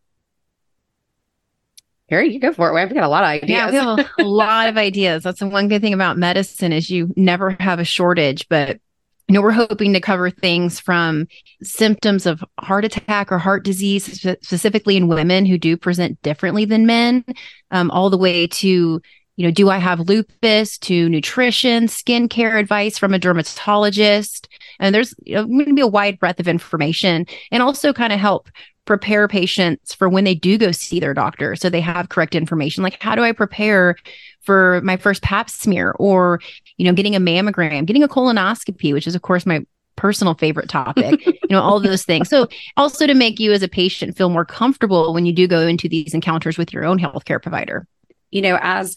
Harry, 2.08 2.32
you 2.32 2.40
go 2.40 2.52
for 2.52 2.70
it. 2.70 2.74
We've 2.74 2.94
got 2.94 3.04
a 3.04 3.08
lot 3.08 3.24
of 3.24 3.28
ideas. 3.28 3.50
Yeah, 3.50 3.70
we 3.70 3.76
have 3.76 4.10
a 4.18 4.22
lot 4.22 4.68
of 4.68 4.78
ideas. 4.78 5.24
That's 5.24 5.40
the 5.40 5.48
one 5.48 5.68
good 5.68 5.82
thing 5.82 5.94
about 5.94 6.16
medicine 6.16 6.72
is 6.72 6.90
you 6.90 7.12
never 7.16 7.56
have 7.60 7.78
a 7.78 7.84
shortage. 7.84 8.48
But 8.48 8.80
you 9.28 9.34
know, 9.34 9.42
we're 9.42 9.52
hoping 9.52 9.92
to 9.92 10.00
cover 10.00 10.30
things 10.30 10.80
from 10.80 11.26
symptoms 11.62 12.24
of 12.24 12.42
heart 12.58 12.86
attack 12.86 13.30
or 13.30 13.36
heart 13.36 13.62
disease, 13.62 14.26
specifically 14.40 14.96
in 14.96 15.08
women 15.08 15.44
who 15.44 15.58
do 15.58 15.76
present 15.76 16.20
differently 16.22 16.64
than 16.64 16.86
men, 16.86 17.24
um, 17.70 17.90
all 17.90 18.08
the 18.08 18.16
way 18.16 18.46
to 18.46 19.02
you 19.38 19.44
know, 19.46 19.52
do 19.52 19.70
I 19.70 19.78
have 19.78 20.00
lupus 20.00 20.78
to 20.78 21.08
nutrition, 21.08 21.86
skincare 21.86 22.58
advice 22.58 22.98
from 22.98 23.14
a 23.14 23.20
dermatologist? 23.20 24.48
And 24.80 24.92
there's 24.92 25.14
you 25.24 25.36
know, 25.36 25.46
going 25.46 25.66
to 25.66 25.74
be 25.74 25.80
a 25.80 25.86
wide 25.86 26.18
breadth 26.18 26.40
of 26.40 26.48
information 26.48 27.24
and 27.52 27.62
also 27.62 27.92
kind 27.92 28.12
of 28.12 28.18
help 28.18 28.50
prepare 28.88 29.28
patients 29.28 29.94
for 29.94 30.08
when 30.08 30.24
they 30.24 30.34
do 30.34 30.56
go 30.56 30.72
see 30.72 30.98
their 30.98 31.12
doctor 31.12 31.54
so 31.54 31.68
they 31.68 31.80
have 31.80 32.08
correct 32.08 32.34
information 32.34 32.82
like 32.82 33.00
how 33.02 33.14
do 33.14 33.22
i 33.22 33.32
prepare 33.32 33.94
for 34.40 34.80
my 34.82 34.96
first 34.96 35.22
pap 35.22 35.50
smear 35.50 35.94
or 35.98 36.40
you 36.78 36.86
know 36.86 36.94
getting 36.94 37.14
a 37.14 37.20
mammogram 37.20 37.84
getting 37.84 38.02
a 38.02 38.08
colonoscopy 38.08 38.92
which 38.94 39.06
is 39.06 39.14
of 39.14 39.20
course 39.20 39.44
my 39.44 39.60
personal 39.94 40.32
favorite 40.34 40.70
topic 40.70 41.26
you 41.48 41.56
know 41.56 41.60
all 41.60 41.80
those 41.80 42.04
things. 42.04 42.28
So 42.28 42.46
also 42.76 43.06
to 43.06 43.14
make 43.14 43.40
you 43.40 43.52
as 43.52 43.62
a 43.62 43.68
patient 43.68 44.16
feel 44.16 44.30
more 44.30 44.44
comfortable 44.44 45.12
when 45.12 45.26
you 45.26 45.32
do 45.32 45.46
go 45.46 45.66
into 45.66 45.88
these 45.88 46.14
encounters 46.14 46.56
with 46.56 46.72
your 46.72 46.84
own 46.84 46.98
healthcare 46.98 47.42
provider. 47.42 47.86
You 48.30 48.42
know 48.42 48.58
as 48.62 48.96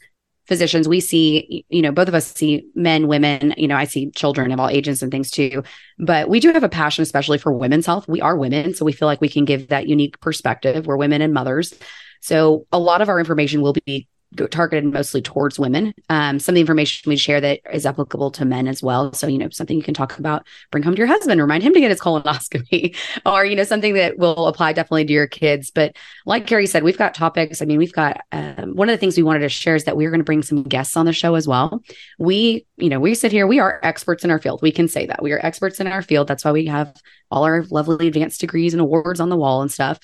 physicians 0.51 0.85
we 0.85 0.99
see 0.99 1.63
you 1.69 1.81
know 1.81 1.93
both 1.93 2.09
of 2.09 2.13
us 2.13 2.33
see 2.33 2.65
men 2.75 3.07
women 3.07 3.53
you 3.55 3.69
know 3.69 3.77
i 3.77 3.85
see 3.85 4.11
children 4.11 4.51
of 4.51 4.59
all 4.59 4.67
ages 4.67 5.01
and 5.01 5.09
things 5.09 5.31
too. 5.31 5.63
But 5.97 6.27
we 6.27 6.41
do 6.41 6.51
have 6.51 6.63
a 6.63 6.67
passion 6.67 7.03
especially 7.03 7.37
for 7.37 7.53
women's 7.53 7.85
health. 7.85 8.05
We 8.09 8.19
are 8.19 8.35
women 8.35 8.73
so 8.73 8.83
we 8.83 8.91
feel 8.91 9.07
like 9.07 9.21
we 9.21 9.29
can 9.29 9.45
give 9.45 9.69
that 9.69 9.87
unique 9.87 10.19
perspective. 10.19 10.87
We're 10.87 10.97
women 10.97 11.21
and 11.21 11.33
mothers. 11.33 11.73
So 12.19 12.67
a 12.73 12.79
lot 12.79 13.01
of 13.01 13.07
our 13.07 13.17
information 13.17 13.61
will 13.61 13.71
be 13.85 14.09
targeted 14.49 14.85
mostly 14.85 15.21
towards 15.21 15.59
women. 15.59 15.93
Um, 16.09 16.39
some 16.39 16.53
of 16.53 16.55
the 16.55 16.61
information 16.61 17.09
we 17.09 17.17
share 17.17 17.41
that 17.41 17.59
is 17.73 17.85
applicable 17.85 18.31
to 18.31 18.45
men 18.45 18.67
as 18.67 18.81
well. 18.81 19.13
So, 19.13 19.27
you 19.27 19.37
know, 19.37 19.49
something 19.49 19.75
you 19.75 19.83
can 19.83 19.93
talk 19.93 20.17
about, 20.17 20.47
bring 20.71 20.83
home 20.83 20.95
to 20.95 20.97
your 20.97 21.07
husband, 21.07 21.41
remind 21.41 21.63
him 21.63 21.73
to 21.73 21.79
get 21.79 21.91
his 21.91 21.99
colonoscopy, 21.99 22.95
or, 23.25 23.43
you 23.45 23.55
know, 23.55 23.63
something 23.63 23.93
that 23.95 24.17
will 24.17 24.47
apply 24.47 24.73
definitely 24.73 25.05
to 25.05 25.13
your 25.13 25.27
kids. 25.27 25.71
But 25.71 25.97
like 26.25 26.47
Cari 26.47 26.65
said, 26.65 26.83
we've 26.83 26.97
got 26.97 27.13
topics. 27.13 27.61
I 27.61 27.65
mean, 27.65 27.77
we've 27.77 27.93
got 27.93 28.21
um, 28.31 28.75
one 28.75 28.89
of 28.89 28.93
the 28.93 28.97
things 28.97 29.17
we 29.17 29.23
wanted 29.23 29.39
to 29.39 29.49
share 29.49 29.75
is 29.75 29.83
that 29.83 29.97
we're 29.97 30.11
going 30.11 30.21
to 30.21 30.25
bring 30.25 30.43
some 30.43 30.63
guests 30.63 30.95
on 30.95 31.05
the 31.05 31.13
show 31.13 31.35
as 31.35 31.47
well. 31.47 31.81
We, 32.17 32.65
you 32.77 32.89
know, 32.89 32.99
we 32.99 33.15
sit 33.15 33.31
here, 33.31 33.47
we 33.47 33.59
are 33.59 33.79
experts 33.83 34.23
in 34.23 34.31
our 34.31 34.39
field. 34.39 34.61
We 34.61 34.71
can 34.71 34.87
say 34.87 35.05
that 35.07 35.21
we 35.21 35.33
are 35.33 35.45
experts 35.45 35.79
in 35.79 35.87
our 35.87 36.01
field. 36.01 36.27
That's 36.27 36.45
why 36.45 36.51
we 36.51 36.67
have 36.67 36.95
all 37.29 37.43
our 37.43 37.63
lovely 37.69 38.07
advanced 38.07 38.41
degrees 38.41 38.73
and 38.73 38.81
awards 38.81 39.19
on 39.19 39.29
the 39.29 39.37
wall 39.37 39.61
and 39.61 39.71
stuff 39.71 39.99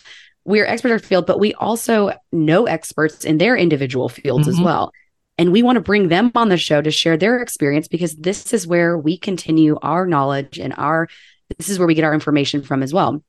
we 0.47 0.61
are 0.61 0.65
experts 0.65 0.85
in 0.85 0.93
our 0.93 0.99
field, 0.99 1.27
but 1.27 1.41
we 1.41 1.53
also 1.55 2.13
know 2.31 2.65
experts 2.65 3.25
in 3.25 3.37
their 3.37 3.57
individual 3.57 4.07
fields 4.07 4.47
mm-hmm. 4.47 4.57
as 4.57 4.63
well. 4.63 4.93
And 5.37 5.51
we 5.51 5.61
want 5.61 5.75
to 5.75 5.81
bring 5.81 6.07
them 6.07 6.31
on 6.35 6.47
the 6.47 6.57
show 6.57 6.81
to 6.81 6.89
share 6.89 7.17
their 7.17 7.41
experience 7.41 7.89
because 7.89 8.15
this 8.15 8.53
is 8.53 8.65
where 8.65 8.97
we 8.97 9.17
continue 9.17 9.77
our 9.81 10.07
knowledge 10.07 10.57
and 10.57 10.73
our, 10.77 11.09
this 11.57 11.67
is 11.67 11.77
where 11.77 11.87
we 11.87 11.95
get 11.95 12.05
our 12.05 12.13
information 12.13 12.63
from 12.63 12.81
as 12.81 12.93
well. 12.93 13.21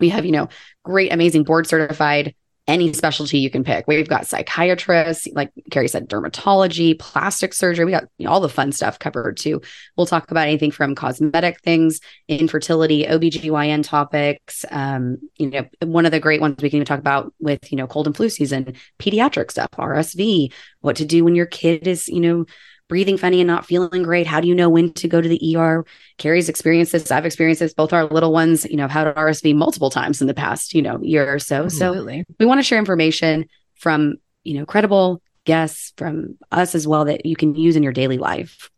We 0.00 0.08
have, 0.08 0.26
you 0.26 0.32
know, 0.32 0.48
great, 0.84 1.12
amazing 1.12 1.44
board 1.44 1.68
certified 1.68 2.34
any 2.68 2.92
specialty 2.92 3.38
you 3.38 3.50
can 3.50 3.64
pick. 3.64 3.88
We've 3.88 4.08
got 4.08 4.26
psychiatrists, 4.26 5.26
like 5.32 5.50
Cari 5.70 5.88
said, 5.88 6.08
dermatology, 6.08 6.98
plastic 6.98 7.54
surgery. 7.54 7.86
We 7.86 7.92
got 7.92 8.04
you 8.18 8.26
know, 8.26 8.32
all 8.32 8.40
the 8.40 8.48
fun 8.48 8.72
stuff 8.72 8.98
covered 8.98 9.38
too. 9.38 9.62
We'll 9.96 10.06
talk 10.06 10.30
about 10.30 10.46
anything 10.46 10.70
from 10.70 10.94
cosmetic 10.94 11.60
things, 11.62 12.00
infertility, 12.28 13.04
OBGYN 13.06 13.82
topics. 13.84 14.66
Um, 14.70 15.18
you 15.38 15.50
know, 15.50 15.66
one 15.82 16.04
of 16.04 16.12
the 16.12 16.20
great 16.20 16.42
ones 16.42 16.56
we 16.62 16.68
can 16.68 16.76
even 16.76 16.86
talk 16.86 17.00
about 17.00 17.32
with, 17.40 17.72
you 17.72 17.78
know, 17.78 17.86
cold 17.86 18.06
and 18.06 18.14
flu 18.14 18.28
season, 18.28 18.74
pediatric 18.98 19.50
stuff, 19.50 19.70
RSV, 19.72 20.52
what 20.80 20.96
to 20.96 21.06
do 21.06 21.24
when 21.24 21.34
your 21.34 21.46
kid 21.46 21.88
is, 21.88 22.06
you 22.06 22.20
know, 22.20 22.44
breathing 22.88 23.16
funny 23.16 23.40
and 23.40 23.46
not 23.46 23.66
feeling 23.66 24.02
great? 24.02 24.26
How 24.26 24.40
do 24.40 24.48
you 24.48 24.54
know 24.54 24.68
when 24.68 24.92
to 24.94 25.08
go 25.08 25.20
to 25.20 25.28
the 25.28 25.56
ER? 25.56 25.84
Carrie's 26.16 26.48
experienced 26.48 26.92
this. 26.92 27.10
I've 27.10 27.26
experienced 27.26 27.60
this. 27.60 27.74
Both 27.74 27.92
our 27.92 28.06
little 28.06 28.32
ones, 28.32 28.64
you 28.64 28.76
know, 28.76 28.88
have 28.88 29.06
had 29.06 29.14
RSV 29.14 29.54
multiple 29.54 29.90
times 29.90 30.20
in 30.20 30.26
the 30.26 30.34
past, 30.34 30.74
you 30.74 30.82
know, 30.82 30.98
year 31.02 31.32
or 31.32 31.38
so. 31.38 31.64
Absolutely. 31.64 32.20
So 32.20 32.34
we 32.40 32.46
want 32.46 32.58
to 32.58 32.64
share 32.64 32.78
information 32.78 33.46
from, 33.76 34.16
you 34.44 34.58
know, 34.58 34.66
credible 34.66 35.22
guests 35.44 35.92
from 35.96 36.36
us 36.52 36.74
as 36.74 36.86
well 36.86 37.04
that 37.06 37.24
you 37.24 37.36
can 37.36 37.54
use 37.54 37.76
in 37.76 37.82
your 37.82 37.92
daily 37.92 38.18
life. 38.18 38.70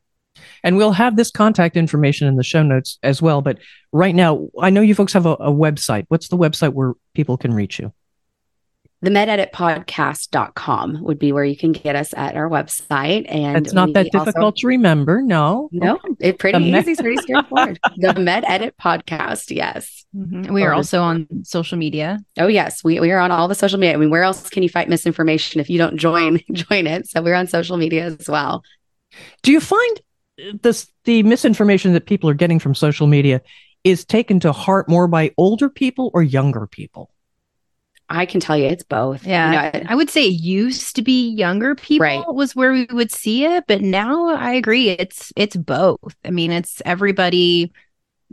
And 0.63 0.77
we'll 0.77 0.93
have 0.93 1.17
this 1.17 1.31
contact 1.31 1.77
information 1.77 2.29
in 2.29 2.37
the 2.37 2.45
show 2.45 2.63
notes 2.63 2.99
as 3.03 3.21
well. 3.21 3.43
But 3.43 3.59
right 3.93 4.15
now, 4.15 4.49
I 4.61 4.71
know 4.71 4.81
you 4.81 4.95
folks 4.95 5.13
have 5.13 5.27
a, 5.27 5.33
a 5.33 5.53
website. 5.53 6.05
What's 6.09 6.29
the 6.29 6.37
website 6.37 6.73
where 6.73 6.95
people 7.15 7.37
can 7.37 7.53
reach 7.53 7.79
you? 7.79 7.93
The 9.03 9.11
mededitpodcast.com 9.11 11.03
would 11.03 11.19
be 11.19 11.33
where 11.33 11.45
you 11.45 11.57
can 11.57 11.73
get 11.73 11.97
us 11.97 12.13
at 12.15 12.37
our 12.37 12.51
website. 12.51 13.25
And 13.29 13.65
it's 13.65 13.73
not 13.73 13.95
that 13.95 14.13
difficult 14.13 14.37
also, 14.37 14.61
to 14.61 14.67
remember. 14.67 15.23
No. 15.23 15.71
No, 15.73 15.99
it's 16.19 16.37
pretty 16.37 16.59
the 16.59 16.65
easy, 16.65 16.91
med- 16.91 16.99
pretty 16.99 17.17
straightforward. 17.17 17.81
the 17.97 18.15
Med 18.21 18.45
Edit 18.47 18.75
Podcast. 18.81 19.55
Yes. 19.55 20.05
Mm-hmm. 20.15 20.53
We 20.53 20.65
are 20.65 20.75
also 20.75 21.01
on 21.01 21.27
social 21.45 21.79
media. 21.79 22.19
Oh 22.39 22.47
yes. 22.49 22.85
We, 22.85 23.01
we 23.01 23.11
are 23.11 23.19
on 23.21 23.31
all 23.31 23.49
the 23.49 23.55
social 23.55 23.79
media. 23.79 23.95
I 23.95 23.97
mean, 23.97 24.11
where 24.11 24.23
else 24.23 24.51
can 24.51 24.63
you 24.63 24.69
fight 24.69 24.89
misinformation 24.89 25.61
if 25.61 25.71
you 25.71 25.79
don't 25.79 25.97
join, 25.97 26.41
join 26.53 26.87
it? 26.87 27.09
So 27.09 27.23
we're 27.23 27.35
on 27.35 27.47
social 27.47 27.79
media 27.79 28.05
as 28.05 28.29
well. 28.29 28.63
Do 29.43 29.51
you 29.51 29.61
find 29.61 30.01
this, 30.63 30.91
the 31.05 31.23
misinformation 31.23 31.95
that 31.95 32.05
people 32.05 32.29
are 32.29 32.35
getting 32.35 32.59
from 32.59 32.75
social 32.75 33.07
media 33.07 33.41
is 33.83 34.05
taken 34.05 34.41
to 34.41 34.53
heart 34.53 34.91
more 34.91 35.09
by 35.09 35.33
older 35.39 35.71
people 35.71 36.11
or 36.13 36.23
younger 36.23 36.67
people? 36.67 37.11
I 38.11 38.27
can 38.27 38.41
tell 38.41 38.57
you 38.57 38.67
it's 38.67 38.83
both. 38.83 39.25
Yeah. 39.25 39.47
You 39.47 39.53
know, 39.53 39.89
I, 39.89 39.93
I, 39.93 39.95
would 39.95 40.11
say 40.11 40.27
it 40.27 40.41
used 40.41 40.97
to 40.97 41.03
be 41.03 41.31
younger 41.31 41.77
people 41.77 42.05
right. 42.05 42.35
was 42.35 42.57
where 42.57 42.73
we 42.73 42.87
would 42.91 43.13
see 43.13 43.45
it, 43.45 43.65
but 43.69 43.81
now 43.81 44.35
I 44.35 44.53
agree 44.53 44.91
it's 44.91 45.33
it's 45.37 45.57
both. 45.57 46.17
I 46.25 46.31
mean, 46.31 46.51
it's 46.51 46.83
everybody 46.85 47.73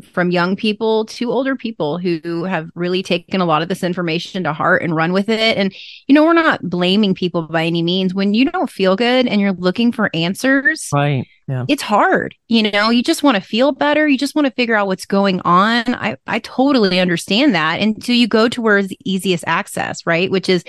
from 0.03 0.31
young 0.31 0.55
people 0.55 1.05
to 1.05 1.31
older 1.31 1.55
people 1.55 1.97
who 1.97 2.43
have 2.43 2.69
really 2.75 3.01
taken 3.01 3.41
a 3.41 3.45
lot 3.45 3.61
of 3.61 3.69
this 3.69 3.83
information 3.83 4.43
to 4.43 4.53
heart 4.53 4.83
and 4.83 4.95
run 4.95 5.13
with 5.13 5.29
it. 5.29 5.57
And, 5.57 5.73
you 6.07 6.13
know, 6.13 6.23
we're 6.23 6.33
not 6.33 6.61
blaming 6.61 7.13
people 7.15 7.43
by 7.43 7.65
any 7.65 7.81
means. 7.81 8.13
When 8.13 8.33
you 8.33 8.49
don't 8.49 8.69
feel 8.69 8.95
good 8.95 9.27
and 9.27 9.41
you're 9.41 9.53
looking 9.53 9.91
for 9.91 10.09
answers, 10.13 10.89
right. 10.93 11.25
Yeah. 11.47 11.63
It's 11.69 11.81
hard. 11.81 12.35
You 12.49 12.69
know, 12.69 12.89
you 12.89 13.01
just 13.01 13.23
want 13.23 13.35
to 13.35 13.41
feel 13.41 13.71
better. 13.71 14.05
You 14.05 14.17
just 14.17 14.35
want 14.35 14.47
to 14.47 14.53
figure 14.53 14.75
out 14.75 14.87
what's 14.87 15.05
going 15.05 15.39
on. 15.45 15.95
I, 15.95 16.17
I 16.27 16.39
totally 16.39 16.99
understand 16.99 17.55
that 17.55 17.79
And 17.79 18.03
so 18.03 18.11
you 18.11 18.27
go 18.27 18.49
to 18.49 18.61
where 18.61 18.77
is 18.77 18.89
the 18.89 18.99
easiest 19.05 19.45
access, 19.47 20.05
right? 20.05 20.29
Which 20.29 20.49
is 20.49 20.65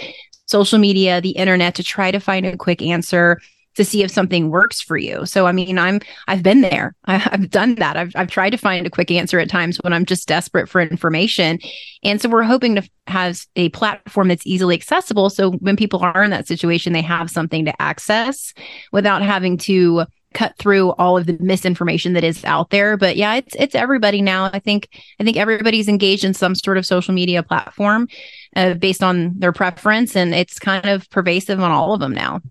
social 0.47 0.78
media, 0.78 1.20
the 1.20 1.30
internet 1.30 1.75
to 1.75 1.82
try 1.82 2.12
to 2.12 2.20
find 2.20 2.47
a 2.47 2.56
quick 2.56 2.80
answer 2.80 3.40
to 3.78 3.85
see 3.85 4.02
if 4.02 4.11
something 4.11 4.50
works 4.50 4.80
for 4.80 4.97
you. 4.97 5.25
So, 5.25 5.47
I 5.47 5.52
mean, 5.52 5.78
I'm, 5.78 6.00
I've 6.26 6.42
been 6.42 6.61
there. 6.61 6.94
I, 7.04 7.16
have 7.16 7.49
done 7.49 7.76
that. 7.76 7.97
I've, 7.97 8.12
I've 8.14 8.30
tried 8.30 8.50
to 8.50 8.58
find 8.58 8.87
a 8.87 8.90
quick 8.90 9.11
answer 9.11 9.38
at 9.38 9.49
times 9.49 9.78
when 9.78 9.92
I'm 9.92 10.04
just 10.04 10.28
desperate 10.28 10.68
for 10.68 10.80
information. 10.80 11.61
And 12.02 12.20
so 12.20 12.28
we're 12.28 12.42
hoping 12.42 12.75
to 12.75 12.88
have 13.06 13.40
a 13.56 13.68
platform 13.70 14.28
that's 14.28 14.47
easily 14.47 14.75
accessible. 14.75 15.30
So 15.30 15.52
when 15.52 15.76
people 15.76 16.00
are 16.00 16.23
in 16.23 16.30
that 16.30 16.49
situation, 16.49 16.92
they 16.92 17.02
have 17.02 17.30
something 17.30 17.64
to 17.64 17.82
access 17.82 18.52
without 18.92 19.23
having 19.23 19.56
to 19.58 20.04
cut 20.35 20.56
through 20.58 20.90
all 20.92 21.16
of 21.16 21.26
the 21.26 21.38
misinformation 21.40 22.12
that 22.12 22.23
is 22.23 22.44
out 22.44 22.68
there 22.68 22.99
but 22.99 23.16
yeah 23.16 23.37
it's 23.37 23.56
it's 23.58 23.75
everybody 23.75 24.20
now 24.20 24.50
i 24.52 24.58
think 24.58 24.87
i 25.18 25.25
think 25.25 25.38
everybody's 25.38 25.88
engaged 25.88 26.23
in 26.23 26.35
some 26.35 26.54
sort 26.54 26.76
of 26.76 26.85
social 26.85 27.14
media 27.14 27.42
platform 27.42 28.06
uh, 28.54 28.75
based 28.75 29.02
on 29.02 29.32
their 29.38 29.52
preference 29.52 30.14
and 30.14 30.35
it's 30.35 30.58
kind 30.58 30.85
of 30.85 31.08
pervasive 31.08 31.58
on 31.61 31.70
all 31.70 31.94
of 31.94 32.00
them 32.00 32.12
now 32.12 32.42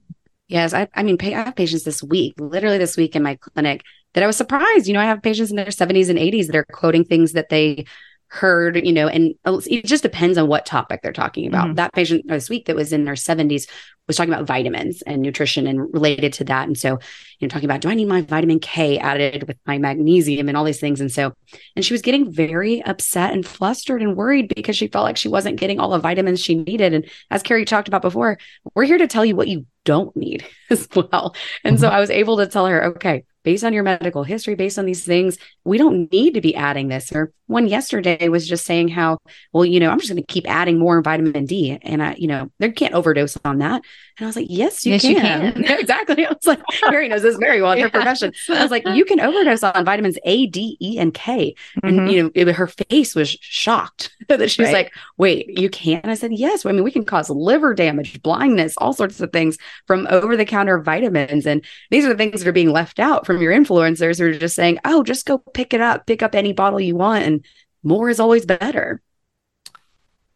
Yes, 0.48 0.74
I, 0.74 0.88
I 0.94 1.04
mean, 1.04 1.18
I 1.22 1.26
have 1.26 1.56
patients 1.56 1.84
this 1.84 2.02
week, 2.02 2.36
literally 2.38 2.78
this 2.78 2.96
week 2.96 3.16
in 3.16 3.24
my 3.24 3.36
clinic, 3.36 3.84
that 4.14 4.24
I 4.24 4.28
was 4.28 4.38
surprised. 4.38 4.88
You 4.88 4.94
know, 4.94 5.02
I 5.02 5.06
have 5.06 5.22
patients 5.22 5.50
in 5.50 5.58
their 5.58 5.66
70s 5.66 6.10
and 6.10 6.18
80s 6.18 6.48
that 6.48 6.56
are 6.56 6.66
quoting 6.72 7.04
things 7.04 7.34
that 7.34 7.50
they 7.50 7.86
heard, 8.30 8.86
you 8.86 8.94
know, 8.94 9.08
and 9.08 9.36
it 9.46 9.86
just 9.86 10.04
depends 10.04 10.38
on 10.38 10.48
what 10.48 10.66
topic 10.66 11.02
they're 11.02 11.14
talking 11.14 11.48
about. 11.48 11.66
Mm-hmm. 11.66 11.76
That 11.76 11.94
patient 11.94 12.26
this 12.28 12.50
week 12.50 12.66
that 12.66 12.76
was 12.76 12.94
in 12.94 13.06
their 13.06 13.16
70s 13.16 13.70
was 14.08 14.16
talking 14.16 14.34
about 14.34 14.48
vitamins 14.48 15.02
and 15.04 15.22
nutrition 15.22 15.68
and 15.68 15.94
related 15.94 16.34
to 16.34 16.44
that. 16.46 16.68
And 16.68 16.78
so, 16.78 17.00
you 17.40 17.48
know, 17.48 17.50
talking 17.50 17.66
about 17.66 17.82
do 17.82 17.90
I 17.90 17.94
need 17.94 18.08
my 18.08 18.22
vitamin 18.22 18.60
K 18.60 18.98
added 18.98 19.48
with 19.48 19.58
my 19.66 19.78
magnesium 19.78 20.48
and 20.48 20.58
all 20.58 20.64
these 20.64 20.80
things. 20.80 21.02
And 21.02 21.12
so, 21.12 21.34
and 21.76 21.84
she 21.84 21.94
was 21.94 22.02
getting 22.02 22.32
very 22.32 22.82
upset 22.84 23.34
and 23.34 23.46
flustered 23.46 24.02
and 24.02 24.16
worried 24.16 24.54
because 24.56 24.78
she 24.78 24.88
felt 24.88 25.04
like 25.04 25.18
she 25.18 25.28
wasn't 25.28 25.60
getting 25.60 25.80
all 25.80 25.90
the 25.90 26.00
vitamins 26.00 26.40
she 26.40 26.56
needed. 26.56 26.94
And 26.94 27.10
as 27.30 27.44
Cari 27.44 27.66
talked 27.66 27.88
about 27.88 28.02
before, 28.02 28.38
we're 28.74 28.86
here 28.86 28.98
to 28.98 29.08
tell 29.08 29.26
you 29.26 29.36
what 29.36 29.48
you 29.48 29.66
don't 29.84 30.16
need 30.16 30.46
as 30.70 30.88
well. 30.96 31.36
And 31.64 31.76
mm-hmm. 31.76 31.82
so 31.82 31.90
I 31.90 32.00
was 32.00 32.10
able 32.10 32.38
to 32.38 32.48
tell 32.48 32.66
her, 32.66 32.86
okay, 32.86 33.26
based 33.48 33.64
on 33.64 33.72
your 33.72 33.82
medical 33.82 34.26
history, 34.26 34.56
based 34.56 34.78
on 34.78 34.86
these 34.86 35.06
things, 35.06 35.38
we 35.64 35.78
don't 35.78 36.12
need 36.12 36.34
to 36.34 36.42
be 36.42 36.54
adding 36.54 36.90
this. 36.90 37.14
Or 37.14 37.32
one 37.46 37.66
yesterday 37.66 38.28
was 38.28 38.46
just 38.46 38.66
saying 38.66 38.90
how, 38.90 39.20
well, 39.54 39.64
you 39.64 39.80
know, 39.80 39.90
I'm 39.90 40.00
just 40.00 40.12
going 40.12 40.22
to 40.22 40.28
keep 40.34 40.46
adding 40.50 40.78
more 40.78 41.02
vitamin 41.02 41.46
D. 41.46 41.80
And 41.82 42.04
I, 42.04 42.16
you 42.18 42.28
know, 42.28 42.52
they 42.60 42.70
can't 42.72 42.94
overdose 42.94 43.38
on 43.46 43.60
that. 43.60 43.84
And 44.18 44.26
I 44.26 44.26
was 44.26 44.36
like, 44.36 44.48
yes, 44.50 44.86
you 44.86 44.94
yes, 44.94 45.02
can. 45.02 45.46
You 45.46 45.64
can. 45.64 45.64
exactly. 45.80 46.26
I 46.26 46.30
was 46.30 46.46
like, 46.46 46.60
Mary 46.90 47.08
knows 47.08 47.22
this 47.22 47.38
very 47.38 47.62
well 47.62 47.72
in 47.72 47.80
her 47.80 47.90
profession. 47.92 48.34
I 48.50 48.62
was 48.62 48.72
like, 48.72 48.86
you 48.86 49.06
can 49.06 49.22
overdose 49.22 49.64
on 49.64 49.86
vitamins 49.86 50.18
A, 50.26 50.48
D, 50.48 50.76
E, 50.82 51.00
and 51.00 51.14
K. 51.14 51.56
And, 51.84 52.00
mm-hmm. 52.02 52.08
you 52.08 52.24
know, 52.24 52.32
it, 52.36 52.54
her 52.54 52.68
face 52.68 53.16
was 53.16 53.30
shocked 53.40 54.14
that 54.28 54.52
she 54.52 54.62
was 54.62 54.74
right. 54.74 54.86
like, 54.86 54.94
wait, 55.16 55.58
you 55.58 55.70
can? 55.70 56.02
I 56.04 56.16
said, 56.16 56.34
yes. 56.34 56.66
I 56.66 56.74
mean, 56.74 56.84
we 56.84 56.92
can 56.92 57.06
cause 57.06 57.30
liver 57.30 57.74
damage, 57.74 58.22
blindness, 58.22 58.76
all 58.78 58.92
sorts 58.92 59.22
of 59.22 59.32
things 59.32 59.58
from 59.86 60.06
over 60.10 60.36
the 60.36 60.44
counter 60.44 60.80
vitamins. 60.80 61.48
And 61.48 61.64
these 61.92 62.04
are 62.04 62.10
the 62.10 62.18
things 62.18 62.42
that 62.42 62.50
are 62.50 62.52
being 62.52 62.72
left 62.72 63.00
out 63.00 63.26
from 63.26 63.37
your 63.42 63.54
influencers 63.54 64.20
who 64.20 64.26
are 64.26 64.34
just 64.34 64.56
saying, 64.56 64.80
oh, 64.86 65.04
just 65.04 65.26
go 65.26 65.38
pick 65.38 65.74
it 65.74 65.82
up, 65.82 66.06
pick 66.06 66.24
up 66.24 66.36
any 66.36 66.54
bottle 66.54 66.80
you 66.80 66.96
want. 66.96 67.24
And 67.24 67.46
more 67.84 68.10
is 68.10 68.20
always 68.20 68.46
better. 68.46 69.02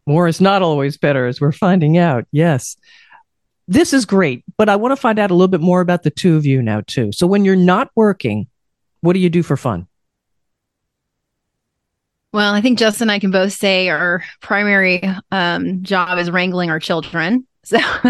More 0.06 0.28
is 0.28 0.42
not 0.42 0.62
always 0.62 0.98
better, 0.98 1.28
as 1.28 1.40
we're 1.40 1.52
finding 1.52 1.98
out. 1.98 2.26
Yes. 2.32 2.76
This 3.68 3.94
is 3.94 4.06
great, 4.06 4.44
but 4.58 4.68
I 4.68 4.76
want 4.76 4.92
to 4.92 4.96
find 4.96 5.20
out 5.20 5.32
a 5.32 5.34
little 5.34 5.48
bit 5.48 5.62
more 5.62 5.82
about 5.82 6.04
the 6.04 6.10
two 6.10 6.36
of 6.36 6.46
you 6.46 6.62
now, 6.62 6.82
too. 6.88 7.12
So, 7.12 7.28
when 7.28 7.46
you're 7.46 7.56
not 7.56 7.90
working, 7.96 8.48
what 9.02 9.14
do 9.14 9.20
you 9.20 9.30
do 9.30 9.44
for 9.44 9.56
fun? 9.56 9.88
Well, 12.34 12.54
I 12.54 12.62
think 12.62 12.80
Justin 12.80 13.06
and 13.06 13.12
I 13.12 13.20
can 13.20 13.32
both 13.32 13.54
say 13.54 13.90
our 13.90 14.24
primary 14.40 15.04
um, 15.32 15.84
job 15.84 16.18
is 16.18 16.32
wrangling 16.32 16.70
our 16.70 16.80
children. 16.80 17.46
So 17.64 17.78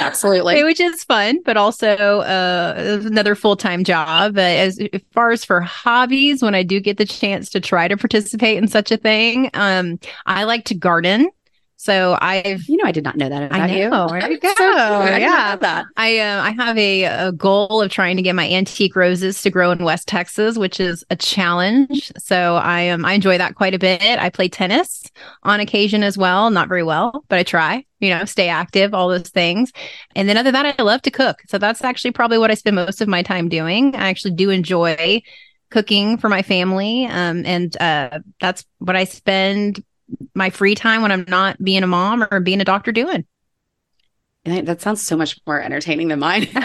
absolutely, 0.00 0.62
which 0.64 0.80
is 0.80 1.04
fun, 1.04 1.40
but 1.44 1.56
also 1.56 2.20
uh, 2.20 3.00
another 3.04 3.34
full 3.34 3.56
time 3.56 3.84
job. 3.84 4.36
Uh, 4.36 4.40
as, 4.40 4.78
as 4.92 5.00
far 5.12 5.30
as 5.30 5.44
for 5.44 5.60
hobbies, 5.60 6.42
when 6.42 6.54
I 6.54 6.62
do 6.62 6.80
get 6.80 6.96
the 6.96 7.06
chance 7.06 7.50
to 7.50 7.60
try 7.60 7.88
to 7.88 7.96
participate 7.96 8.58
in 8.58 8.68
such 8.68 8.90
a 8.90 8.96
thing, 8.96 9.50
um, 9.54 9.98
I 10.26 10.44
like 10.44 10.64
to 10.66 10.74
garden. 10.74 11.30
So 11.78 12.16
I've, 12.20 12.66
you 12.68 12.78
know, 12.78 12.84
I 12.84 12.92
did 12.92 13.04
not 13.04 13.16
know 13.16 13.28
that 13.28 13.42
about 13.42 13.60
I 13.60 13.66
know. 13.66 14.06
you. 14.14 14.20
There 14.20 14.30
you 14.30 14.40
go. 14.40 14.52
So 14.56 14.64
yeah, 14.64 15.56
that. 15.56 15.84
I 15.96 16.18
uh, 16.18 16.42
I 16.42 16.50
have 16.52 16.76
a, 16.78 17.04
a 17.04 17.32
goal 17.32 17.82
of 17.82 17.90
trying 17.90 18.16
to 18.16 18.22
get 18.22 18.34
my 18.34 18.48
antique 18.48 18.96
roses 18.96 19.42
to 19.42 19.50
grow 19.50 19.70
in 19.70 19.84
West 19.84 20.08
Texas, 20.08 20.56
which 20.56 20.80
is 20.80 21.04
a 21.10 21.16
challenge. 21.16 22.10
So 22.18 22.56
I 22.56 22.80
am 22.82 23.00
um, 23.00 23.04
I 23.04 23.12
enjoy 23.12 23.36
that 23.38 23.54
quite 23.56 23.74
a 23.74 23.78
bit. 23.78 24.00
I 24.02 24.30
play 24.30 24.48
tennis 24.48 25.02
on 25.42 25.60
occasion 25.60 26.02
as 26.02 26.16
well, 26.16 26.50
not 26.50 26.68
very 26.68 26.82
well, 26.82 27.24
but 27.28 27.38
I 27.38 27.42
try. 27.42 27.84
You 28.00 28.10
know, 28.10 28.24
stay 28.24 28.48
active, 28.48 28.94
all 28.94 29.08
those 29.08 29.28
things. 29.28 29.72
And 30.14 30.28
then 30.28 30.36
other 30.36 30.50
than 30.50 30.62
that, 30.64 30.76
I 30.78 30.82
love 30.82 31.02
to 31.02 31.10
cook. 31.10 31.40
So 31.48 31.58
that's 31.58 31.82
actually 31.84 32.12
probably 32.12 32.38
what 32.38 32.50
I 32.50 32.54
spend 32.54 32.76
most 32.76 33.00
of 33.00 33.08
my 33.08 33.22
time 33.22 33.48
doing. 33.48 33.94
I 33.94 34.08
actually 34.08 34.32
do 34.34 34.50
enjoy 34.50 35.22
cooking 35.70 36.16
for 36.16 36.28
my 36.28 36.42
family, 36.42 37.06
um, 37.06 37.44
and 37.44 37.76
uh, 37.80 38.20
that's 38.40 38.64
what 38.78 38.96
I 38.96 39.04
spend 39.04 39.84
my 40.34 40.50
free 40.50 40.74
time 40.74 41.02
when 41.02 41.12
I'm 41.12 41.24
not 41.28 41.62
being 41.62 41.82
a 41.82 41.86
mom 41.86 42.26
or 42.30 42.40
being 42.40 42.60
a 42.60 42.64
doctor 42.64 42.92
doing. 42.92 43.26
That 44.46 44.80
sounds 44.80 45.02
so 45.02 45.16
much 45.16 45.38
more 45.46 45.60
entertaining 45.60 46.08
than 46.08 46.20
mine. 46.20 46.48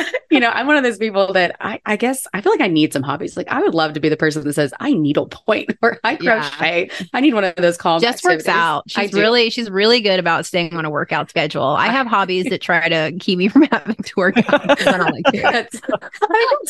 you 0.30 0.40
know, 0.40 0.50
I'm 0.50 0.66
one 0.66 0.76
of 0.76 0.82
those 0.82 0.98
people 0.98 1.32
that 1.34 1.56
I, 1.60 1.80
I 1.84 1.96
guess 1.96 2.26
I 2.32 2.40
feel 2.40 2.52
like 2.52 2.60
I 2.60 2.68
need 2.68 2.92
some 2.92 3.02
hobbies. 3.02 3.36
Like 3.36 3.48
I 3.48 3.60
would 3.60 3.74
love 3.74 3.92
to 3.94 4.00
be 4.00 4.08
the 4.08 4.16
person 4.16 4.44
that 4.44 4.52
says 4.52 4.72
I 4.80 4.92
needlepoint 4.92 5.76
or 5.82 5.98
I 6.04 6.16
crochet. 6.16 6.88
Yeah. 6.88 7.06
I 7.12 7.20
need 7.20 7.34
one 7.34 7.44
of 7.44 7.56
those 7.56 7.76
calls. 7.76 8.02
Just 8.02 8.24
works 8.24 8.48
out. 8.48 8.84
She's 8.90 9.12
really 9.12 9.50
she's 9.50 9.70
really 9.70 10.00
good 10.00 10.18
about 10.18 10.46
staying 10.46 10.74
on 10.74 10.84
a 10.84 10.90
workout 10.90 11.30
schedule. 11.30 11.62
I 11.62 11.88
have 11.88 12.06
hobbies 12.06 12.46
that 12.46 12.60
try 12.60 12.88
to 12.88 13.12
keep 13.18 13.38
me 13.38 13.48
from 13.48 13.62
having 13.62 13.96
to 13.96 14.12
work 14.16 14.36
out 14.50 14.62
because 14.62 14.86
I 14.86 14.96
don't 14.96 15.12
like 15.12 15.24
to. 15.26 15.40
that's, 15.40 15.80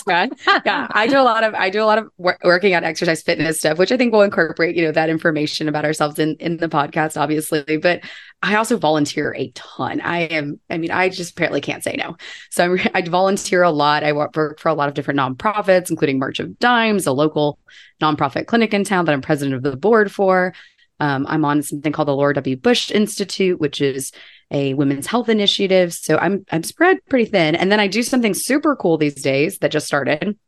that's 0.04 0.62
Yeah, 0.64 0.88
I 0.90 1.06
do 1.06 1.18
a 1.18 1.22
lot 1.22 1.44
of 1.44 1.54
I 1.54 1.70
do 1.70 1.82
a 1.82 1.86
lot 1.86 1.98
of 1.98 2.10
wor- 2.18 2.38
working 2.44 2.74
out, 2.74 2.84
exercise, 2.84 3.22
fitness 3.22 3.58
stuff, 3.58 3.78
which 3.78 3.92
I 3.92 3.96
think 3.96 4.12
will 4.12 4.22
incorporate 4.22 4.76
you 4.76 4.84
know 4.84 4.92
that 4.92 5.08
information 5.08 5.68
about 5.68 5.84
ourselves 5.84 6.18
in 6.18 6.36
in 6.36 6.56
the 6.56 6.68
podcast, 6.68 7.20
obviously. 7.20 7.76
But 7.76 8.02
I 8.42 8.56
also 8.56 8.76
volunteer 8.76 9.32
a 9.36 9.52
ton. 9.54 10.00
I 10.00 10.22
am, 10.22 10.58
I 10.68 10.76
mean, 10.76 10.90
I 10.90 11.08
just 11.08 11.32
apparently 11.32 11.60
can't 11.60 11.84
say 11.84 11.94
no. 11.96 12.16
So 12.50 12.64
I'm, 12.64 12.80
I 12.94 13.02
volunteer 13.02 13.62
a 13.62 13.70
lot. 13.70 14.02
I 14.04 14.12
work 14.12 14.58
for 14.58 14.68
a 14.68 14.74
lot 14.74 14.88
of 14.88 14.94
different 14.94 15.20
nonprofits, 15.20 15.90
including 15.90 16.18
March 16.18 16.40
of 16.40 16.58
Dimes, 16.58 17.06
a 17.06 17.12
local 17.12 17.58
nonprofit 18.02 18.46
clinic 18.46 18.74
in 18.74 18.84
town 18.84 19.04
that 19.04 19.12
I'm 19.12 19.22
president 19.22 19.54
of 19.54 19.62
the 19.62 19.76
board 19.76 20.10
for. 20.10 20.54
Um, 21.00 21.26
I'm 21.28 21.44
on 21.44 21.62
something 21.62 21.92
called 21.92 22.08
the 22.08 22.16
Laura 22.16 22.34
W. 22.34 22.56
Bush 22.56 22.90
Institute, 22.90 23.58
which 23.60 23.80
is 23.80 24.12
a 24.52 24.74
women's 24.74 25.06
health 25.06 25.28
initiative. 25.28 25.92
So 25.92 26.18
I'm 26.18 26.44
I'm 26.52 26.62
spread 26.62 26.98
pretty 27.08 27.24
thin. 27.30 27.56
And 27.56 27.72
then 27.72 27.80
I 27.80 27.86
do 27.86 28.02
something 28.02 28.34
super 28.34 28.76
cool 28.76 28.98
these 28.98 29.20
days 29.20 29.58
that 29.58 29.72
just 29.72 29.86
started. 29.86 30.38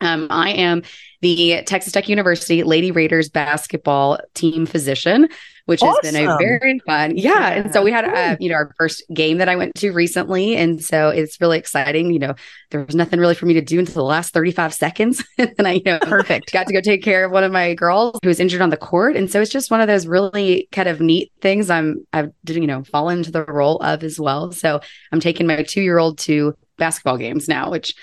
Um, 0.00 0.26
I 0.30 0.50
am 0.50 0.82
the 1.22 1.62
Texas 1.64 1.92
Tech 1.92 2.08
University 2.08 2.62
Lady 2.62 2.90
Raiders 2.90 3.28
basketball 3.28 4.18
team 4.34 4.66
physician, 4.66 5.28
which 5.64 5.82
awesome. 5.82 6.04
has 6.04 6.12
been 6.12 6.28
a 6.28 6.36
very 6.38 6.78
fun. 6.86 7.16
Yeah. 7.16 7.30
yeah. 7.30 7.48
And 7.50 7.72
so 7.72 7.82
we 7.82 7.90
had, 7.90 8.04
uh, 8.04 8.36
you 8.38 8.48
know, 8.48 8.54
our 8.54 8.72
first 8.78 9.02
game 9.12 9.38
that 9.38 9.48
I 9.48 9.56
went 9.56 9.74
to 9.76 9.90
recently. 9.90 10.56
And 10.56 10.84
so 10.84 11.08
it's 11.08 11.40
really 11.40 11.58
exciting. 11.58 12.12
You 12.12 12.20
know, 12.20 12.34
there 12.70 12.84
was 12.84 12.94
nothing 12.94 13.18
really 13.18 13.34
for 13.34 13.46
me 13.46 13.54
to 13.54 13.60
do 13.60 13.78
until 13.78 13.94
the 13.94 14.02
last 14.02 14.32
35 14.32 14.74
seconds. 14.74 15.24
and 15.38 15.66
I, 15.66 15.72
you 15.72 15.82
know, 15.84 15.98
perfect. 16.00 16.52
Got 16.52 16.66
to 16.68 16.74
go 16.74 16.80
take 16.80 17.02
care 17.02 17.24
of 17.24 17.32
one 17.32 17.42
of 17.42 17.50
my 17.50 17.74
girls 17.74 18.18
who 18.22 18.28
was 18.28 18.38
injured 18.38 18.60
on 18.60 18.70
the 18.70 18.76
court. 18.76 19.16
And 19.16 19.30
so 19.30 19.40
it's 19.40 19.50
just 19.50 19.70
one 19.70 19.80
of 19.80 19.88
those 19.88 20.06
really 20.06 20.68
kind 20.72 20.88
of 20.88 21.00
neat 21.00 21.32
things 21.40 21.70
I'm, 21.70 22.06
I've, 22.12 22.30
you 22.46 22.66
know, 22.66 22.84
fallen 22.84 23.18
into 23.18 23.32
the 23.32 23.44
role 23.44 23.78
of 23.78 24.04
as 24.04 24.20
well. 24.20 24.52
So 24.52 24.80
I'm 25.10 25.20
taking 25.20 25.46
my 25.46 25.62
two 25.62 25.82
year 25.82 25.98
old 25.98 26.18
to 26.18 26.54
basketball 26.76 27.16
games 27.16 27.48
now, 27.48 27.70
which 27.70 27.94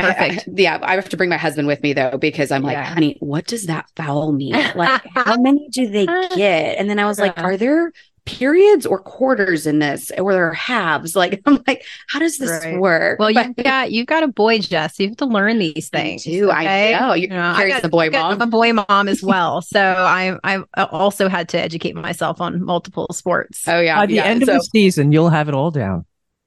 Perfect. 0.00 0.48
I, 0.48 0.50
I, 0.50 0.54
yeah, 0.54 0.78
I 0.82 0.94
have 0.94 1.08
to 1.08 1.16
bring 1.16 1.30
my 1.30 1.36
husband 1.36 1.68
with 1.68 1.82
me 1.82 1.92
though 1.92 2.18
because 2.18 2.50
I'm 2.50 2.62
like, 2.62 2.74
yeah. 2.74 2.84
honey, 2.84 3.16
what 3.20 3.46
does 3.46 3.66
that 3.66 3.90
foul 3.96 4.32
mean? 4.32 4.54
Like, 4.76 5.02
how 5.14 5.36
many 5.40 5.68
do 5.70 5.86
they 5.86 6.06
get? 6.34 6.78
And 6.78 6.90
then 6.90 6.98
I 6.98 7.06
was 7.06 7.18
like, 7.18 7.38
are 7.38 7.56
there 7.56 7.92
periods 8.26 8.84
or 8.84 8.98
quarters 8.98 9.66
in 9.66 9.78
this, 9.78 10.12
or 10.18 10.32
there 10.32 10.52
halves? 10.52 11.16
Like, 11.26 11.40
I'm 11.46 11.62
like, 11.66 11.84
how 12.08 12.18
does 12.18 12.36
this 12.36 12.64
right. 12.64 12.78
work? 12.78 13.18
Well, 13.18 13.32
but, 13.32 13.46
you've 13.46 13.56
got 13.56 13.92
you've 13.92 14.06
got 14.06 14.22
a 14.22 14.28
boy, 14.28 14.58
Jess. 14.58 15.00
You 15.00 15.08
have 15.08 15.16
to 15.18 15.26
learn 15.26 15.58
these 15.58 15.88
things. 15.88 16.26
I 16.26 16.30
do 16.30 16.50
okay? 16.50 16.94
I 16.94 17.00
know? 17.00 17.14
You, 17.14 17.22
you 17.22 17.28
know, 17.28 17.40
I 17.40 17.68
got, 17.68 17.82
the 17.82 17.88
boy 17.88 18.10
mom. 18.10 18.32
I'm 18.32 18.42
a 18.42 18.46
boy 18.46 18.72
mom 18.72 19.08
as 19.08 19.22
well, 19.22 19.62
so 19.62 19.80
I 19.80 20.36
I 20.44 20.62
also 20.74 21.28
had 21.28 21.48
to 21.50 21.58
educate 21.58 21.94
myself 21.94 22.40
on 22.40 22.62
multiple 22.62 23.06
sports. 23.12 23.66
Oh 23.66 23.80
yeah. 23.80 23.96
By 23.96 24.06
the 24.06 24.14
yeah. 24.16 24.24
end 24.24 24.44
so, 24.44 24.52
of 24.52 24.58
the 24.58 24.64
season, 24.64 25.12
you'll 25.12 25.30
have 25.30 25.48
it 25.48 25.54
all 25.54 25.70
down. 25.70 26.04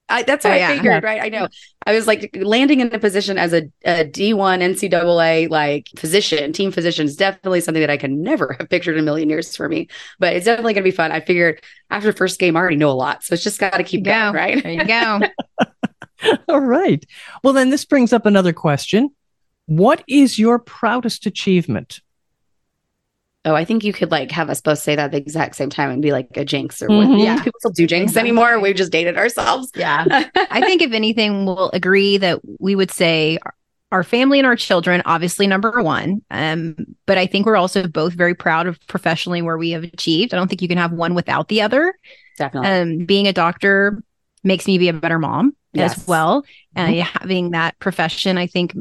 I, 0.10 0.24
that's 0.24 0.44
what 0.44 0.51
oh, 0.51 0.56
I 0.56 0.60
yeah. 0.60 0.68
figured, 0.70 1.04
uh-huh. 1.04 1.06
right? 1.06 1.22
I 1.22 1.30
know. 1.30 1.48
I 1.86 1.94
was 1.94 2.08
like 2.08 2.36
landing 2.39 2.80
in 2.80 2.94
a 2.94 3.00
position 3.00 3.38
as 3.38 3.54
a 3.54 3.63
a 3.86 4.04
D1 4.06 4.62
NCAA 4.62 5.50
like 5.50 5.88
physician, 5.96 6.51
team 6.51 6.72
physician 6.72 7.06
is 7.06 7.16
definitely 7.16 7.62
something 7.62 7.82
that 7.82 7.89
I 7.89 7.98
could 7.98 8.12
never 8.12 8.56
have 8.60 8.70
pictured 8.70 8.96
in 8.96 9.01
a 9.01 9.04
million 9.04 9.30
years 9.30 9.56
for 9.56 9.70
me. 9.70 9.88
But 10.18 10.36
it's 10.36 10.46
definitely 10.46 10.74
going 10.74 10.84
to 10.84 10.92
be 10.92 10.96
fun. 10.96 11.12
I 11.12 11.20
figured 11.20 11.63
after 11.89 12.12
the 12.12 12.18
first 12.18 12.39
game, 12.39 12.58
I 12.58 12.60
already 12.60 12.75
know 12.75 12.92
a 12.92 12.94
lot, 12.94 13.24
so 13.24 13.34
it's 13.34 13.44
just 13.44 13.60
got 13.60 13.75
to 13.75 13.84
keep 13.84 14.04
going, 14.04 14.34
right? 14.34 14.62
There 14.62 14.72
you 14.72 14.86
go. 14.86 15.20
All 16.50 16.60
right. 16.60 17.04
Well, 17.44 17.54
then 17.54 17.70
this 17.70 17.86
brings 17.86 18.12
up 18.12 18.25
another 18.25 18.54
question. 18.54 19.12
What 19.68 20.04
is 20.08 20.39
your 20.39 20.60
proudest 20.60 21.25
achievement? 21.25 22.01
Oh, 23.46 23.55
I 23.55 23.63
think 23.63 23.84
you 23.84 23.93
could 23.93 24.12
like 24.12 24.31
have 24.31 24.50
us 24.50 24.60
both 24.60 24.79
say 24.79 24.96
that 24.96 25.05
at 25.05 25.12
the 25.12 25.17
exact 25.17 25.55
same 25.55 25.69
time 25.69 25.91
and 25.91 26.01
be 26.01 26.12
like 26.12 26.36
a 26.36 26.43
jinx 26.43 26.81
or 26.81 26.89
mm-hmm. 26.89 27.12
what? 27.12 27.19
Yeah, 27.19 27.41
people 27.41 27.60
still 27.60 27.72
do 27.72 27.88
jinx 27.88 28.12
exactly. 28.12 28.29
anymore. 28.29 28.60
We've 28.60 28.75
just 28.75 28.91
dated 28.91 29.17
ourselves. 29.17 29.72
Yeah. 29.75 30.05
I 30.36 30.62
think 30.62 30.81
if 30.81 30.91
anything, 30.91 31.46
we'll 31.46 31.69
agree 31.72 32.17
that 32.17 32.41
we 32.60 32.75
would 32.75 32.91
say 32.91 33.39
our 33.91 34.03
family 34.03 34.39
and 34.39 34.46
our 34.46 34.55
children, 34.55 35.01
obviously 35.05 35.48
number 35.48 35.81
one. 35.81 36.22
Um, 36.29 36.75
but 37.05 37.17
I 37.17 37.25
think 37.25 37.46
we're 37.46 37.55
also 37.55 37.88
both 37.88 38.13
very 38.13 38.36
proud 38.36 38.67
of 38.67 38.79
professionally 38.88 39.41
where 39.41 39.58
we 39.58 39.72
have 39.72 39.84
achieved. 39.84 40.34
I 40.34 40.38
don't 40.38 40.48
think 40.48 40.62
you 40.62 40.67
can 40.67 40.77
have 40.77 40.91
one 40.91 41.15
without 41.15 41.48
the 41.48 41.62
other. 41.62 41.93
Definitely. 42.38 42.69
Um, 42.69 43.05
being 43.05 43.27
a 43.27 43.34
doctor 43.34 44.03
makes 44.43 44.67
me 44.67 44.77
be 44.77 44.89
a 44.89 44.93
better 44.93 45.17
mom 45.17 45.55
yes. 45.74 45.98
as 45.98 46.08
well. 46.08 46.46
And 46.75 46.93
mm-hmm. 46.93 47.01
uh, 47.01 47.19
having 47.22 47.51
that 47.51 47.79
profession, 47.79 48.38
I 48.38 48.48
think 48.48 48.74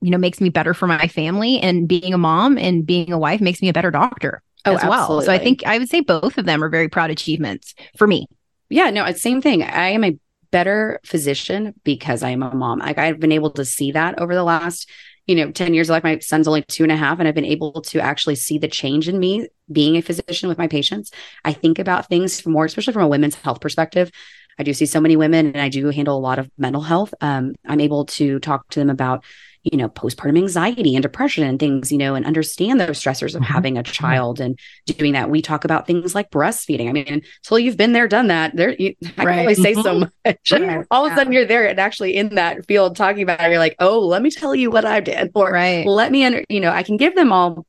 you 0.00 0.10
know 0.10 0.18
makes 0.18 0.40
me 0.40 0.48
better 0.48 0.74
for 0.74 0.86
my 0.86 1.06
family 1.08 1.58
and 1.58 1.88
being 1.88 2.14
a 2.14 2.18
mom 2.18 2.58
and 2.58 2.86
being 2.86 3.12
a 3.12 3.18
wife 3.18 3.40
makes 3.40 3.60
me 3.60 3.68
a 3.68 3.72
better 3.72 3.90
doctor 3.90 4.42
oh, 4.64 4.74
as 4.74 4.82
well. 4.82 5.02
Absolutely. 5.02 5.26
so 5.26 5.32
i 5.32 5.38
think 5.38 5.66
i 5.66 5.78
would 5.78 5.88
say 5.88 6.00
both 6.00 6.38
of 6.38 6.46
them 6.46 6.62
are 6.62 6.68
very 6.68 6.88
proud 6.88 7.10
achievements 7.10 7.74
for 7.96 8.06
me. 8.06 8.26
Yeah 8.68 8.90
no 8.90 9.10
same 9.12 9.42
thing. 9.42 9.62
I 9.62 9.88
am 9.88 10.04
a 10.04 10.18
better 10.50 11.00
physician 11.04 11.74
because 11.84 12.22
i 12.22 12.30
am 12.30 12.42
a 12.42 12.54
mom. 12.54 12.80
Like 12.80 12.98
i've 12.98 13.20
been 13.20 13.32
able 13.32 13.50
to 13.52 13.64
see 13.64 13.92
that 13.92 14.18
over 14.20 14.34
the 14.34 14.44
last 14.44 14.88
you 15.26 15.36
know 15.36 15.50
10 15.50 15.74
years 15.74 15.88
like 15.88 16.02
my 16.02 16.18
son's 16.18 16.48
only 16.48 16.62
two 16.62 16.82
and 16.82 16.90
a 16.90 16.96
half 16.96 17.18
and 17.18 17.28
i've 17.28 17.34
been 17.34 17.44
able 17.44 17.82
to 17.82 18.00
actually 18.00 18.34
see 18.34 18.58
the 18.58 18.66
change 18.66 19.08
in 19.08 19.18
me 19.18 19.46
being 19.70 19.96
a 19.96 20.02
physician 20.02 20.48
with 20.48 20.58
my 20.58 20.66
patients. 20.66 21.12
I 21.44 21.52
think 21.52 21.78
about 21.78 22.08
things 22.08 22.44
more 22.46 22.64
especially 22.64 22.92
from 22.92 23.04
a 23.04 23.08
women's 23.08 23.36
health 23.36 23.60
perspective. 23.60 24.10
I 24.58 24.62
do 24.62 24.74
see 24.74 24.86
so 24.86 25.00
many 25.00 25.16
women 25.16 25.46
and 25.46 25.60
i 25.60 25.68
do 25.68 25.88
handle 25.90 26.16
a 26.16 26.20
lot 26.20 26.38
of 26.38 26.50
mental 26.58 26.82
health. 26.82 27.14
Um, 27.20 27.54
i'm 27.66 27.80
able 27.80 28.06
to 28.06 28.38
talk 28.40 28.68
to 28.70 28.80
them 28.80 28.90
about 28.90 29.24
you 29.62 29.76
know, 29.76 29.88
postpartum 29.88 30.38
anxiety 30.38 30.94
and 30.94 31.02
depression 31.02 31.44
and 31.44 31.58
things, 31.58 31.92
you 31.92 31.98
know, 31.98 32.14
and 32.14 32.24
understand 32.24 32.80
those 32.80 33.00
stressors 33.00 33.34
of 33.34 33.42
mm-hmm. 33.42 33.52
having 33.52 33.78
a 33.78 33.82
child 33.82 34.40
and 34.40 34.58
doing 34.86 35.12
that. 35.12 35.28
We 35.28 35.42
talk 35.42 35.64
about 35.64 35.86
things 35.86 36.14
like 36.14 36.30
breastfeeding. 36.30 36.88
I 36.88 36.92
mean, 36.92 37.22
until 37.44 37.58
you've 37.58 37.76
been 37.76 37.92
there, 37.92 38.08
done 38.08 38.28
that, 38.28 38.56
there, 38.56 38.74
you, 38.74 38.94
I 39.18 39.24
right. 39.24 39.34
can 39.34 39.38
only 39.40 39.54
say 39.54 39.74
so 39.74 40.00
mm-hmm. 40.00 40.70
much. 40.72 40.86
All 40.90 41.04
of 41.04 41.12
a 41.12 41.14
sudden 41.14 41.32
you're 41.32 41.46
there 41.46 41.68
and 41.68 41.78
actually 41.78 42.16
in 42.16 42.36
that 42.36 42.66
field 42.66 42.96
talking 42.96 43.22
about 43.22 43.40
it, 43.40 43.50
you're 43.50 43.58
like, 43.58 43.76
oh, 43.78 44.00
let 44.00 44.22
me 44.22 44.30
tell 44.30 44.54
you 44.54 44.70
what 44.70 44.84
I 44.84 45.00
did. 45.00 45.30
Or 45.34 45.50
right. 45.50 45.86
let 45.86 46.10
me, 46.10 46.24
under, 46.24 46.44
you 46.48 46.60
know, 46.60 46.70
I 46.70 46.82
can 46.82 46.96
give 46.96 47.14
them 47.14 47.32
all 47.32 47.66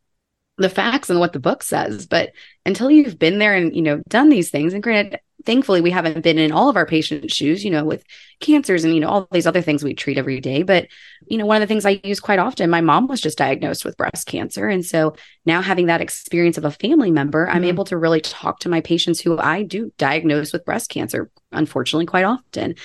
the 0.58 0.70
facts 0.70 1.10
and 1.10 1.20
what 1.20 1.34
the 1.34 1.40
book 1.40 1.64
says. 1.64 2.08
But 2.08 2.32
until 2.66 2.92
you've 2.92 3.18
been 3.18 3.40
there 3.40 3.56
and, 3.56 3.76
you 3.76 3.82
know, 3.82 4.02
done 4.08 4.30
these 4.30 4.50
things, 4.50 4.74
and 4.74 4.84
granted, 4.84 5.20
thankfully 5.46 5.82
we 5.82 5.90
haven't 5.90 6.22
been 6.22 6.38
in 6.38 6.52
all 6.52 6.70
of 6.70 6.76
our 6.76 6.86
patients' 6.86 7.34
shoes, 7.34 7.66
you 7.66 7.72
know, 7.72 7.84
with 7.84 8.04
cancers 8.40 8.84
and, 8.84 8.94
you 8.94 9.00
know, 9.00 9.10
all 9.10 9.28
these 9.32 9.48
other 9.48 9.62
things 9.62 9.84
we 9.84 9.94
treat 9.94 10.18
every 10.18 10.40
day. 10.40 10.62
But, 10.64 10.88
you 11.26 11.38
know, 11.38 11.46
one 11.46 11.58
of 11.58 11.68
the 11.68 11.72
things 11.72 11.86
I 11.86 12.00
use 12.04 12.20
quite 12.20 12.40
often, 12.40 12.70
my 12.70 12.82
mom 12.82 13.08
was 13.08 13.22
just 13.22 13.38
diagnosed 13.38 13.84
with 13.84 13.98
breast 13.98 14.28
cancer. 14.28 14.68
And 14.68 14.86
so 14.86 15.16
now 15.46 15.62
having 15.62 15.88
that 15.88 16.02
experience 16.02 16.58
of 16.58 16.66
a 16.66 16.72
family 16.72 17.12
member, 17.12 17.48
mm-hmm. 17.48 17.56
I'm 17.56 17.64
able 17.64 17.86
to 17.86 17.98
really 17.98 18.22
talk 18.22 18.60
to 18.60 18.70
my 18.70 18.82
patients 18.82 19.20
who 19.20 19.40
I 19.40 19.64
do 19.64 19.92
diagnose 19.98 20.54
with 20.54 20.66
breast 20.66 20.90
cancer, 20.90 21.32
unfortunately, 21.52 22.06
quite 22.06 22.26
often 22.26 22.76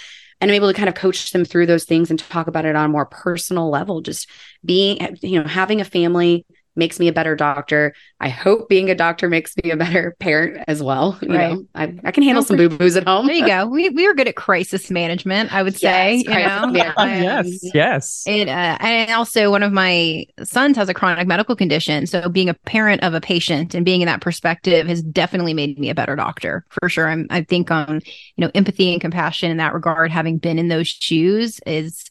and 0.41 0.51
I'm 0.51 0.55
able 0.55 0.69
to 0.69 0.75
kind 0.75 0.89
of 0.89 0.95
coach 0.95 1.33
them 1.33 1.45
through 1.45 1.67
those 1.67 1.85
things 1.85 2.11
and 2.11 2.19
talk 2.19 2.47
about 2.47 2.67
it 2.67 2.77
on 2.77 2.85
a 2.85 2.91
more 2.91 3.07
personal 3.07 3.71
level. 3.71 4.03
Just 4.03 4.29
being, 4.65 5.17
you 5.23 5.41
know, 5.41 5.49
having 5.49 5.81
a 5.81 5.85
family, 5.85 6.45
makes 6.77 7.01
me 7.01 7.09
a 7.09 7.13
better 7.13 7.35
doctor. 7.35 7.95
I 8.21 8.29
hope 8.29 8.69
being 8.69 8.91
a 8.91 8.95
doctor 8.95 9.29
makes 9.29 9.55
me 9.63 9.71
a 9.71 9.77
better 9.77 10.17
parent 10.21 10.65
as 10.69 10.83
well. 10.83 11.19
You 11.23 11.35
right. 11.35 11.53
know, 11.53 11.67
I, 11.75 11.95
I 12.05 12.11
can 12.11 12.23
handle 12.23 12.45
some 12.45 12.57
boo 12.57 12.69
boos 12.69 12.97
at 12.97 13.07
home. 13.07 13.27
There 13.27 13.35
you 13.35 13.47
go. 13.47 13.67
We 13.77 13.91
we 13.91 14.07
are 14.07 14.15
good 14.15 14.29
at 14.29 14.37
crisis 14.37 14.91
management, 14.91 15.53
I 15.53 15.63
would 15.63 15.77
say. 15.77 16.17
Yes, 16.17 16.25
you 16.25 16.73
know? 16.73 17.05
yes, 17.05 17.75
yes. 17.75 18.25
And, 18.27 18.49
uh, 18.49 18.79
and 18.81 19.11
also, 19.11 19.51
one 19.51 19.63
of 19.63 19.73
my 19.73 20.25
sons 20.43 20.77
has 20.77 20.89
a 20.89 20.95
chronic 20.95 21.27
medical 21.27 21.55
condition. 21.57 22.07
So, 22.07 22.29
being 22.29 22.49
a 22.49 22.55
parent 22.55 23.03
of 23.03 23.13
a 23.13 23.21
patient 23.21 23.75
and 23.75 23.85
being 23.85 24.01
in 24.01 24.07
that 24.07 24.21
perspective 24.21 24.87
has 24.87 25.03
definitely 25.03 25.53
made 25.53 25.79
me 25.79 25.91
a 25.91 25.95
better 25.95 26.17
doctor 26.17 26.65
for 26.71 26.89
sure. 26.89 27.09
I'm, 27.09 27.27
I 27.29 27.43
think 27.43 27.71
on 27.71 28.01
you 28.37 28.45
know 28.45 28.51
empathy 28.55 28.93
and 28.93 29.01
compassion 29.01 29.51
in 29.51 29.59
that 29.59 29.75
regard, 29.75 30.11
having 30.11 30.39
been 30.39 30.59
in 30.59 30.69
those 30.69 30.89
shoes 30.89 31.61
is 31.67 32.11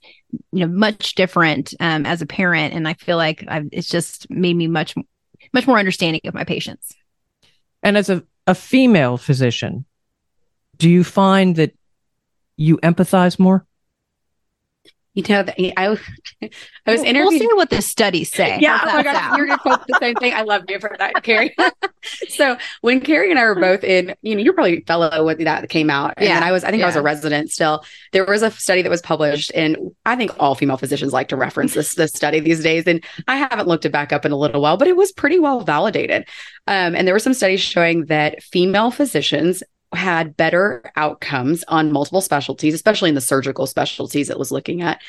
you 0.51 0.59
know 0.59 0.67
much 0.67 1.15
different 1.15 1.73
um, 1.79 2.05
as 2.05 2.21
a 2.21 2.25
parent. 2.25 2.73
And 2.73 2.87
i 2.87 2.93
feel 2.93 3.17
like 3.17 3.43
I've, 3.47 3.69
it's 3.71 3.89
just 3.89 4.29
made 4.29 4.55
me 4.55 4.67
much 4.67 4.95
much 5.53 5.67
more 5.67 5.79
understanding 5.79 6.21
of 6.25 6.33
my 6.33 6.43
patients. 6.43 6.93
And 7.83 7.97
as 7.97 8.09
a, 8.09 8.23
a 8.47 8.55
female 8.55 9.17
physician 9.17 9.85
do 10.77 10.89
you 10.89 11.03
find 11.03 11.55
that 11.55 11.75
you 12.57 12.77
empathize 12.77 13.39
more 13.39 13.65
you 15.15 15.23
know, 15.29 15.45
I, 15.57 15.97
I 16.85 16.91
was 16.91 17.01
interviewed. 17.01 17.39
We'll 17.39 17.39
see 17.39 17.55
what 17.55 17.69
the 17.69 17.81
studies 17.81 18.31
say. 18.31 18.59
Yeah. 18.59 18.79
Oh 18.83 18.93
my 18.93 19.03
gosh. 19.03 19.37
You're 19.37 19.47
going 19.47 19.57
to 19.57 19.61
quote 19.61 19.87
the 19.87 19.97
same 19.99 20.15
thing. 20.15 20.33
I 20.33 20.41
love 20.41 20.63
you 20.67 20.77
for 20.79 20.93
that, 20.99 21.23
Cari. 21.23 21.55
so 22.29 22.57
when 22.81 22.99
Cari 22.99 23.31
and 23.31 23.39
I 23.39 23.45
were 23.45 23.55
both 23.55 23.85
in, 23.85 24.13
you 24.21 24.35
know, 24.35 24.41
you're 24.41 24.53
probably 24.53 24.81
fellow 24.81 25.25
when 25.25 25.41
that 25.45 25.69
came 25.69 25.89
out. 25.89 26.15
And 26.17 26.27
yeah. 26.27 26.41
I 26.43 26.51
was, 26.51 26.65
I 26.65 26.69
think 26.69 26.81
yeah. 26.81 26.87
I 26.87 26.89
was 26.89 26.97
a 26.97 27.01
resident 27.01 27.49
still. 27.49 27.85
There 28.11 28.25
was 28.25 28.41
a 28.41 28.51
study 28.51 28.81
that 28.81 28.89
was 28.89 29.01
published 29.01 29.51
and 29.55 29.77
I 30.05 30.17
think 30.17 30.31
all 30.37 30.53
female 30.53 30.77
physicians 30.77 31.13
like 31.13 31.29
to 31.29 31.37
reference 31.37 31.73
this, 31.73 31.95
this 31.95 32.11
study 32.11 32.41
these 32.41 32.61
days. 32.61 32.83
And 32.85 33.01
I 33.27 33.37
haven't 33.37 33.69
looked 33.69 33.85
it 33.85 33.93
back 33.93 34.11
up 34.11 34.25
in 34.25 34.33
a 34.33 34.37
little 34.37 34.61
while, 34.61 34.75
but 34.75 34.89
it 34.89 34.97
was 34.97 35.13
pretty 35.13 35.39
well 35.39 35.61
validated. 35.61 36.27
Um, 36.67 36.93
and 36.93 37.07
there 37.07 37.15
were 37.15 37.19
some 37.19 37.33
studies 37.33 37.61
showing 37.61 38.05
that 38.05 38.43
female 38.43 38.91
physicians 38.91 39.63
had 39.95 40.37
better 40.37 40.83
outcomes 40.95 41.63
on 41.67 41.91
multiple 41.91 42.21
specialties, 42.21 42.73
especially 42.73 43.09
in 43.09 43.15
the 43.15 43.21
surgical 43.21 43.65
specialties 43.67 44.29
it 44.29 44.39
was 44.39 44.51
looking 44.51 44.81
at 44.81 45.01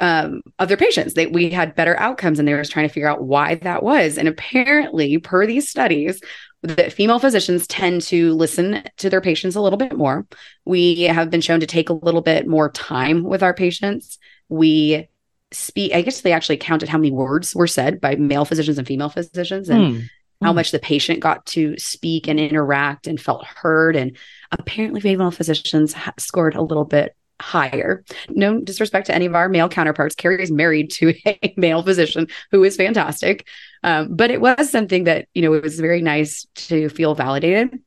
um, 0.00 0.42
patients. 0.78 1.14
They, 1.14 1.26
we 1.26 1.50
had 1.50 1.74
better 1.74 1.98
outcomes, 1.98 2.38
and 2.38 2.48
they 2.48 2.54
were 2.54 2.64
trying 2.64 2.88
to 2.88 2.92
figure 2.92 3.08
out 3.08 3.22
why 3.24 3.56
that 3.56 3.82
was. 3.82 4.18
And 4.18 4.28
apparently, 4.28 5.18
per 5.18 5.46
these 5.46 5.68
studies, 5.68 6.20
that 6.62 6.92
female 6.92 7.18
physicians 7.18 7.66
tend 7.66 8.02
to 8.02 8.32
listen 8.34 8.82
to 8.96 9.10
their 9.10 9.20
patients 9.20 9.54
a 9.54 9.60
little 9.60 9.76
bit 9.76 9.96
more. 9.96 10.26
We 10.64 11.02
have 11.02 11.30
been 11.30 11.40
shown 11.40 11.60
to 11.60 11.66
take 11.66 11.90
a 11.90 11.94
little 11.94 12.22
bit 12.22 12.46
more 12.46 12.70
time 12.70 13.22
with 13.22 13.42
our 13.42 13.54
patients. 13.54 14.18
We 14.48 15.08
speak, 15.52 15.92
I 15.94 16.02
guess 16.02 16.22
they 16.22 16.32
actually 16.32 16.56
counted 16.56 16.88
how 16.88 16.98
many 16.98 17.10
words 17.10 17.54
were 17.54 17.66
said 17.66 18.00
by 18.00 18.16
male 18.16 18.44
physicians 18.44 18.78
and 18.78 18.86
female 18.86 19.10
physicians. 19.10 19.68
And 19.68 19.92
hmm 19.92 20.00
how 20.42 20.52
much 20.52 20.70
the 20.70 20.78
patient 20.78 21.20
got 21.20 21.46
to 21.46 21.76
speak 21.78 22.28
and 22.28 22.38
interact 22.38 23.06
and 23.06 23.20
felt 23.20 23.46
heard. 23.46 23.96
And 23.96 24.16
apparently, 24.50 25.00
female 25.00 25.30
physicians 25.30 25.92
ha- 25.92 26.14
scored 26.18 26.54
a 26.54 26.62
little 26.62 26.84
bit 26.84 27.16
higher. 27.40 28.04
No 28.28 28.60
disrespect 28.60 29.06
to 29.06 29.14
any 29.14 29.26
of 29.26 29.34
our 29.34 29.48
male 29.48 29.68
counterparts. 29.68 30.14
Cari 30.14 30.42
is 30.42 30.50
married 30.50 30.90
to 30.92 31.14
a 31.26 31.54
male 31.56 31.82
physician 31.82 32.28
who 32.50 32.62
is 32.64 32.76
fantastic. 32.76 33.46
Um, 33.82 34.14
but 34.14 34.30
it 34.30 34.40
was 34.40 34.70
something 34.70 35.04
that, 35.04 35.28
you 35.34 35.42
know, 35.42 35.52
it 35.54 35.62
was 35.62 35.80
very 35.80 36.02
nice 36.02 36.46
to 36.54 36.88
feel 36.88 37.14
validated. 37.14 37.80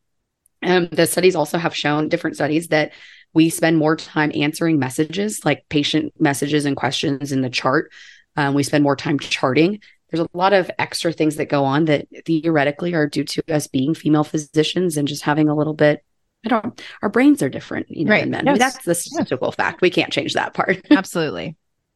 Um, 0.64 0.90
the 0.92 1.06
studies 1.06 1.36
also 1.36 1.58
have 1.58 1.76
shown 1.76 2.10
different 2.10 2.36
studies 2.36 2.70
that 2.70 2.92
we 3.34 3.50
spend 3.50 3.78
more 3.78 3.96
time 3.96 4.32
answering 4.34 4.80
messages 4.80 5.46
like 5.46 5.66
patient 5.70 6.14
messages 6.20 6.66
and 6.66 6.76
questions 6.76 7.32
in 7.32 7.42
the 7.42 7.50
chart. 7.50 7.92
Um, 8.36 8.54
we 8.54 8.64
spend 8.64 8.84
more 8.84 8.96
time 8.96 9.20
charting 9.20 9.82
there's 10.10 10.22
a 10.22 10.38
lot 10.38 10.54
of 10.54 10.72
extra 10.80 11.12
things 11.12 11.36
that 11.36 11.50
go 11.50 11.64
on 11.64 11.86
that 11.86 12.08
theoretically 12.26 12.94
are 12.94 13.08
due 13.08 13.24
to 13.24 13.44
us 13.54 13.68
being 13.68 13.94
female 13.94 14.24
physicians 14.24 14.98
and 14.98 15.08
just 15.08 15.24
having 15.24 15.50
a 15.50 15.56
little 15.56 15.74
bit 15.74 16.04
I 16.46 16.50
don't 16.50 16.82
our 17.02 17.10
brains 17.10 17.42
are 17.42 17.50
different, 17.50 17.90
you 17.90 18.06
know, 18.06 18.12
Right. 18.12 18.22
than 18.22 18.32
men. 18.32 18.46
Yes. 18.46 18.50
I 18.50 18.54
mean, 18.54 18.60
that's 18.60 18.86
the 18.86 18.96
statistical 18.96 19.52
fact. 19.52 19.82
We 19.82 19.90
can't 19.90 20.14
change 20.14 20.34
that 20.34 20.54
part. 20.54 20.80
Absolutely. 20.92 21.56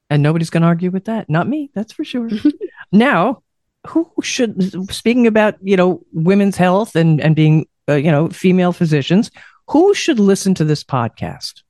And 0.09 0.23
nobody's 0.23 0.49
going 0.49 0.61
to 0.61 0.67
argue 0.67 0.91
with 0.91 1.05
that. 1.05 1.29
Not 1.29 1.47
me, 1.47 1.69
that's 1.73 1.93
for 1.93 2.03
sure. 2.03 2.29
now, 2.91 3.43
who 3.87 4.11
should, 4.21 4.91
speaking 4.91 5.25
about, 5.27 5.55
you 5.61 5.77
know, 5.77 6.03
women's 6.11 6.57
health 6.57 6.95
and, 6.95 7.21
and 7.21 7.35
being, 7.35 7.67
uh, 7.87 7.93
you 7.93 8.11
know, 8.11 8.29
female 8.29 8.73
physicians, 8.73 9.31
who 9.69 9.93
should 9.93 10.19
listen 10.19 10.53
to 10.55 10.65
this 10.65 10.83
podcast? 10.83 11.61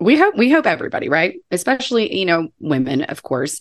we 0.00 0.16
hope 0.16 0.34
we 0.36 0.50
hope 0.50 0.66
everybody, 0.66 1.08
right? 1.08 1.40
Especially, 1.50 2.18
you 2.18 2.24
know, 2.24 2.48
women, 2.58 3.02
of 3.02 3.22
course. 3.22 3.60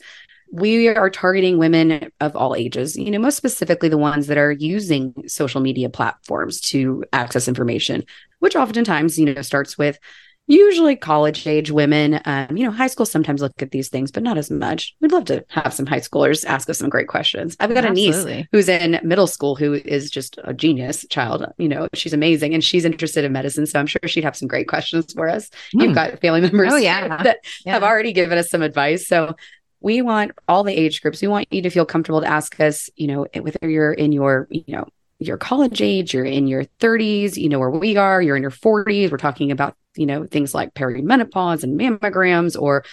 We 0.52 0.88
are 0.88 1.10
targeting 1.10 1.58
women 1.58 2.12
of 2.20 2.36
all 2.36 2.56
ages, 2.56 2.98
you 2.98 3.12
know, 3.12 3.20
most 3.20 3.38
specifically 3.38 3.90
the 3.90 3.98
ones 3.98 4.28
that 4.28 4.38
are 4.38 4.52
using 4.52 5.14
social 5.28 5.62
media 5.62 5.90
platforms 5.90 6.60
to 6.62 7.04
access 7.14 7.48
information, 7.48 8.04
which 8.40 8.56
oftentimes, 8.56 9.20
you 9.20 9.32
know, 9.34 9.42
starts 9.44 9.78
with 9.78 10.00
usually 10.48 10.96
college 10.96 11.46
age 11.46 11.70
women. 11.70 12.20
Um, 12.26 12.58
you 12.58 12.66
know, 12.66 12.72
high 12.72 12.88
school 12.88 13.06
sometimes 13.06 13.40
look 13.40 13.62
at 13.62 13.70
these 13.70 13.90
things, 13.90 14.10
but 14.12 14.24
not 14.24 14.36
as 14.40 14.50
much. 14.50 14.96
We'd 15.00 15.12
love 15.12 15.26
to 15.26 15.46
have 15.50 15.72
some 15.72 15.86
high 15.86 16.00
schoolers 16.00 16.44
ask 16.44 16.68
us 16.72 16.80
some 16.80 16.90
great 16.90 17.08
questions. 17.08 17.56
I've 17.60 17.72
got 17.72 17.86
a 17.86 17.92
niece 17.92 18.26
who's 18.52 18.68
in 18.68 19.00
middle 19.04 19.28
school 19.28 19.56
who 19.56 19.76
is 19.76 20.10
just 20.10 20.40
a 20.44 20.56
genius 20.56 21.06
child. 21.12 21.46
You 21.60 21.70
know, 21.70 21.88
she's 21.94 22.14
amazing 22.14 22.56
and 22.56 22.64
she's 22.64 22.84
interested 22.84 23.24
in 23.24 23.32
medicine. 23.32 23.68
So 23.68 23.80
I'm 23.80 23.86
sure 23.86 24.02
she'd 24.08 24.24
have 24.24 24.36
some 24.36 24.48
great 24.48 24.68
questions 24.68 25.14
for 25.14 25.30
us. 25.30 25.52
Hmm. 25.74 25.82
You've 25.82 25.94
got 25.96 26.20
family 26.20 26.42
members 26.42 26.74
Oh, 26.74 26.78
yeah. 26.78 27.22
that 27.24 27.46
Yeah. 27.64 27.74
have 27.74 27.84
already 27.84 28.12
given 28.12 28.40
us 28.40 28.50
some 28.50 28.64
advice. 28.64 29.08
So 29.08 29.36
we 29.82 30.02
want 30.02 30.32
all 30.48 30.64
the 30.64 30.74
age 30.74 31.02
groups. 31.02 31.22
We 31.22 31.28
want 31.28 31.48
you 31.52 31.62
to 31.62 31.70
feel 31.70 31.86
comfortable 31.86 32.22
to 32.22 32.28
ask 32.28 32.60
us, 32.60 32.90
you 32.96 33.08
know, 33.08 33.28
whether 33.40 33.70
you're 33.70 33.94
in 33.94 34.12
your, 34.12 34.48
you 34.50 34.64
know, 34.68 34.88
your 35.20 35.38
college 35.38 35.82
age, 35.82 36.14
you're 36.14 36.26
in 36.26 36.48
your 36.48 36.64
30s, 36.80 37.36
you 37.36 37.50
know 37.50 37.60
where 37.60 37.70
we 37.70 37.98
are, 37.98 38.22
you're 38.22 38.38
in 38.38 38.42
your 38.42 38.52
40s. 38.52 39.12
We're 39.12 39.18
talking 39.18 39.52
about, 39.52 39.76
you 39.96 40.06
know, 40.06 40.26
things 40.26 40.54
like 40.54 40.74
perimenopause 40.74 41.64
and 41.64 41.78
mammograms, 41.78 42.60
or, 42.60 42.86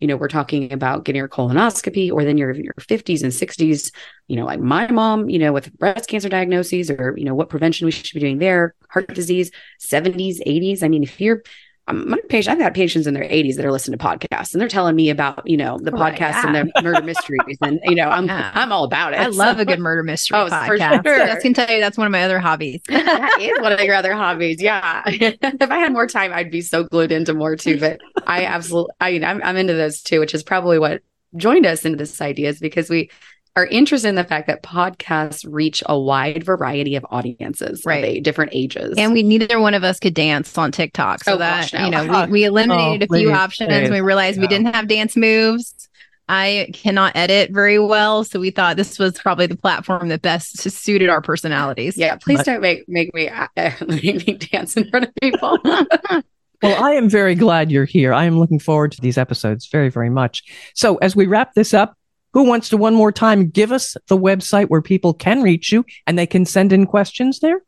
you 0.00 0.08
know, 0.08 0.16
we're 0.16 0.28
talking 0.28 0.72
about 0.72 1.04
getting 1.04 1.18
your 1.18 1.28
colonoscopy, 1.28 2.10
or 2.12 2.24
then 2.24 2.36
you're 2.36 2.50
in 2.50 2.64
your 2.64 2.74
50s 2.74 3.22
and 3.22 3.32
60s, 3.32 3.92
you 4.26 4.36
know, 4.36 4.44
like 4.44 4.60
my 4.60 4.90
mom, 4.90 5.28
you 5.28 5.38
know, 5.38 5.52
with 5.52 5.72
breast 5.78 6.08
cancer 6.08 6.28
diagnoses, 6.28 6.90
or, 6.90 7.14
you 7.16 7.24
know, 7.24 7.34
what 7.34 7.48
prevention 7.48 7.84
we 7.84 7.92
should 7.92 8.14
be 8.14 8.20
doing 8.20 8.38
there, 8.38 8.74
heart 8.90 9.14
disease, 9.14 9.52
70s, 9.80 10.40
80s. 10.46 10.82
I 10.82 10.88
mean, 10.88 11.02
if 11.02 11.20
you're 11.20 11.42
Um, 11.88 12.08
my 12.10 12.18
patient, 12.28 12.54
I've 12.56 12.62
had 12.62 12.74
patients 12.74 13.06
in 13.06 13.14
their 13.14 13.24
80s 13.24 13.56
that 13.56 13.64
are 13.64 13.72
listening 13.72 13.98
to 13.98 14.04
podcasts 14.04 14.52
and 14.52 14.60
they're 14.60 14.68
telling 14.68 14.94
me 14.94 15.10
about, 15.10 15.42
you 15.48 15.56
know, 15.56 15.78
the 15.78 15.90
Oh, 15.92 15.96
podcasts 15.96 16.44
and 16.44 16.54
the 16.54 16.82
murder 16.82 17.02
mysteries. 17.02 17.58
And, 17.62 17.80
you 17.84 17.94
know, 17.94 18.08
I'm 18.08 18.26
Yeah. 18.28 18.50
I'm 18.54 18.70
all 18.72 18.84
about 18.84 19.14
it. 19.14 19.20
I 19.20 19.26
love 19.26 19.56
So- 19.56 19.62
a 19.62 19.64
good 19.64 19.78
murder 19.80 20.02
mystery 20.02 20.38
Oh, 20.38 20.46
for 20.48 20.54
podcast. 20.54 21.02
sure. 21.04 21.22
I 21.22 21.40
can 21.40 21.54
tell 21.54 21.70
you 21.70 21.80
that's 21.80 21.96
one 21.98 22.06
of 22.06 22.10
my 22.12 22.22
other 22.22 22.38
hobbies. 22.38 22.80
that 22.88 23.38
is 23.40 23.60
one 23.60 23.72
of 23.72 23.80
your 23.80 23.94
other 23.94 24.12
hobbies. 24.14 24.60
Yeah. 24.62 25.02
if 25.06 25.70
I 25.70 25.78
had 25.78 25.92
more 25.92 26.06
time, 26.06 26.32
I'd 26.32 26.50
be 26.50 26.60
so 26.60 26.84
glued 26.84 27.10
into 27.10 27.34
more 27.34 27.56
too. 27.56 27.80
But 27.80 28.00
I 28.26 28.44
absolutely, 28.44 28.92
I 29.00 29.12
mean, 29.12 29.24
I'm, 29.24 29.42
I'm 29.42 29.56
into 29.56 29.74
those 29.74 30.02
too, 30.02 30.20
which 30.20 30.34
is 30.34 30.42
probably 30.42 30.78
what 30.78 31.02
joined 31.36 31.66
us 31.66 31.84
into 31.84 31.96
this 31.98 32.20
idea 32.20 32.48
is 32.50 32.58
because 32.58 32.88
we 32.90 33.10
are 33.58 33.66
interested 33.66 34.08
in 34.08 34.14
the 34.14 34.24
fact 34.24 34.46
that 34.46 34.62
podcasts 34.62 35.44
reach 35.48 35.82
a 35.86 35.98
wide 35.98 36.44
variety 36.44 36.96
of 36.96 37.04
audiences, 37.10 37.82
Right. 37.84 38.04
of 38.04 38.10
a- 38.10 38.20
different 38.20 38.52
ages. 38.54 38.94
and 38.96 39.12
we 39.12 39.22
neither 39.22 39.58
one 39.60 39.74
of 39.74 39.84
us 39.84 39.98
could 39.98 40.14
dance 40.14 40.56
on 40.56 40.72
TikTok. 40.72 41.24
So 41.24 41.34
Oh, 41.34 41.36
that, 41.38 41.62
gosh, 41.62 41.72
no. 41.74 41.84
you 41.84 41.90
know, 41.90 42.24
we, 42.26 42.30
we 42.32 42.44
eliminated 42.44 43.02
Oh, 43.10 43.14
a 43.14 43.18
few 43.18 43.28
please, 43.28 43.36
options. 43.36 43.68
please. 43.70 43.90
We 43.90 44.00
realized 44.00 44.40
we 44.40 44.46
didn't 44.46 44.74
have 44.74 44.86
dance 44.88 45.16
moves. 45.16 45.74
I 46.30 46.68
cannot 46.74 47.16
edit 47.16 47.50
very 47.52 47.78
well. 47.78 48.22
So 48.22 48.38
we 48.38 48.50
thought 48.50 48.76
this 48.76 48.98
was 48.98 49.14
probably 49.18 49.46
the 49.46 49.56
platform 49.56 50.08
that 50.08 50.20
best 50.22 50.58
suited 50.70 51.08
our 51.08 51.22
personalities. 51.22 51.96
yeah, 51.96 52.16
please 52.16 52.38
But- 52.38 52.46
don't 52.46 52.60
make 52.60 52.86
make 52.88 53.14
me 53.14 53.28
uh, 53.28 53.46
make 53.86 54.26
me 54.26 54.34
dance 54.34 54.76
in 54.76 54.88
front 54.90 55.06
of 55.06 55.14
people. 55.20 55.58
Well, 56.60 56.82
I 56.84 56.94
am 56.94 57.08
very 57.08 57.36
glad 57.36 57.70
you're 57.70 57.84
here. 57.84 58.12
I 58.12 58.24
am 58.24 58.36
looking 58.36 58.58
forward 58.58 58.90
to 58.90 59.00
these 59.00 59.16
episodes 59.16 59.68
very, 59.68 59.90
very 59.90 60.10
much. 60.10 60.42
So, 60.74 60.96
as 60.96 61.14
we 61.14 61.26
wrap 61.28 61.54
this 61.54 61.72
up, 61.72 61.94
who 62.32 62.44
wants 62.44 62.68
to 62.70 62.76
one 62.76 62.94
more 62.94 63.12
time 63.12 63.48
give 63.48 63.72
us 63.72 63.96
the 64.08 64.18
website 64.18 64.66
where 64.66 64.82
people 64.82 65.14
can 65.14 65.42
reach 65.42 65.72
you 65.72 65.84
and 66.06 66.18
they 66.18 66.26
can 66.26 66.44
send 66.44 66.72
in 66.72 66.86
questions 66.86 67.40
there? 67.40 67.62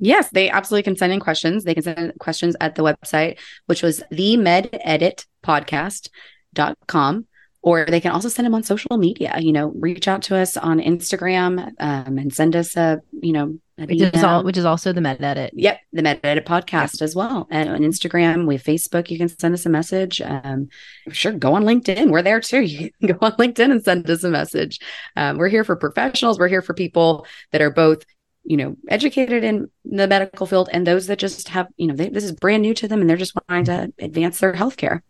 Yes, 0.00 0.30
they 0.30 0.48
absolutely 0.48 0.84
can 0.84 0.96
send 0.96 1.12
in 1.12 1.18
questions. 1.20 1.64
They 1.64 1.74
can 1.74 1.82
send 1.82 2.12
questions 2.20 2.56
at 2.60 2.76
the 2.76 2.82
website, 2.82 3.38
which 3.66 3.82
was 3.82 4.02
the 4.10 4.36
mededitpodcast.com. 4.36 7.26
Or 7.60 7.86
they 7.86 8.00
can 8.00 8.12
also 8.12 8.28
send 8.28 8.46
them 8.46 8.54
on 8.54 8.62
social 8.62 8.96
media. 8.96 9.34
You 9.40 9.52
know, 9.52 9.72
reach 9.74 10.06
out 10.06 10.22
to 10.22 10.36
us 10.36 10.56
on 10.56 10.78
Instagram 10.78 11.72
um, 11.80 12.16
and 12.16 12.32
send 12.32 12.54
us 12.54 12.76
a, 12.76 13.00
you 13.22 13.32
know, 13.32 13.58
Which 13.76 14.00
is, 14.00 14.24
all, 14.24 14.42
which 14.42 14.56
is 14.56 14.64
also 14.64 14.92
the 14.92 15.00
med 15.00 15.22
edit. 15.22 15.52
Yep, 15.54 15.80
the 15.92 16.02
Med 16.02 16.20
Edit 16.22 16.46
podcast 16.46 17.02
as 17.02 17.14
well. 17.14 17.46
And 17.50 17.68
on 17.68 17.80
Instagram, 17.80 18.46
we 18.46 18.54
have 18.54 18.62
Facebook. 18.62 19.10
You 19.10 19.18
can 19.18 19.28
send 19.28 19.54
us 19.54 19.66
a 19.66 19.68
message. 19.68 20.20
Um, 20.20 20.68
sure, 21.10 21.32
go 21.32 21.54
on 21.54 21.64
LinkedIn. 21.64 22.10
We're 22.10 22.22
there 22.22 22.40
too. 22.40 22.60
You 22.62 22.90
can 23.00 23.16
go 23.16 23.26
on 23.26 23.32
LinkedIn 23.32 23.70
and 23.70 23.84
send 23.84 24.08
us 24.10 24.24
a 24.24 24.30
message. 24.30 24.80
Um, 25.16 25.38
we're 25.38 25.48
here 25.48 25.64
for 25.64 25.76
professionals. 25.76 26.38
We're 26.38 26.48
here 26.48 26.62
for 26.62 26.74
people 26.74 27.26
that 27.52 27.60
are 27.60 27.70
both, 27.70 28.04
you 28.44 28.56
know, 28.56 28.76
educated 28.88 29.44
in 29.44 29.70
the 29.84 30.06
medical 30.06 30.46
field 30.46 30.68
and 30.72 30.86
those 30.86 31.06
that 31.06 31.18
just 31.18 31.48
have, 31.48 31.68
you 31.76 31.86
know, 31.86 31.94
they, 31.94 32.08
this 32.08 32.24
is 32.24 32.32
brand 32.32 32.62
new 32.62 32.74
to 32.74 32.88
them 32.88 33.00
and 33.00 33.08
they're 33.08 33.16
just 33.16 33.34
wanting 33.48 33.64
to 33.66 33.92
advance 33.98 34.40
their 34.40 34.52
healthcare. 34.52 35.00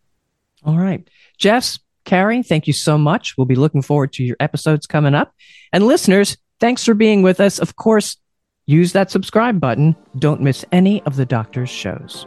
All 0.64 0.76
right. 0.76 1.08
Jess, 1.38 1.78
Cari, 2.04 2.42
thank 2.42 2.66
you 2.66 2.72
so 2.72 2.96
much. 2.96 3.36
We'll 3.36 3.44
be 3.44 3.54
looking 3.54 3.82
forward 3.82 4.12
to 4.14 4.24
your 4.24 4.36
episodes 4.40 4.86
coming 4.86 5.14
up. 5.14 5.34
And 5.72 5.86
listeners, 5.86 6.36
thanks 6.60 6.84
for 6.84 6.94
being 6.94 7.22
with 7.22 7.40
us. 7.40 7.58
Of 7.58 7.76
course, 7.76 8.16
use 8.66 8.92
that 8.92 9.10
subscribe 9.10 9.60
button. 9.60 9.96
Don't 10.18 10.40
miss 10.40 10.64
any 10.72 11.02
of 11.02 11.16
the 11.16 11.26
doctor's 11.26 11.70
shows. 11.70 12.26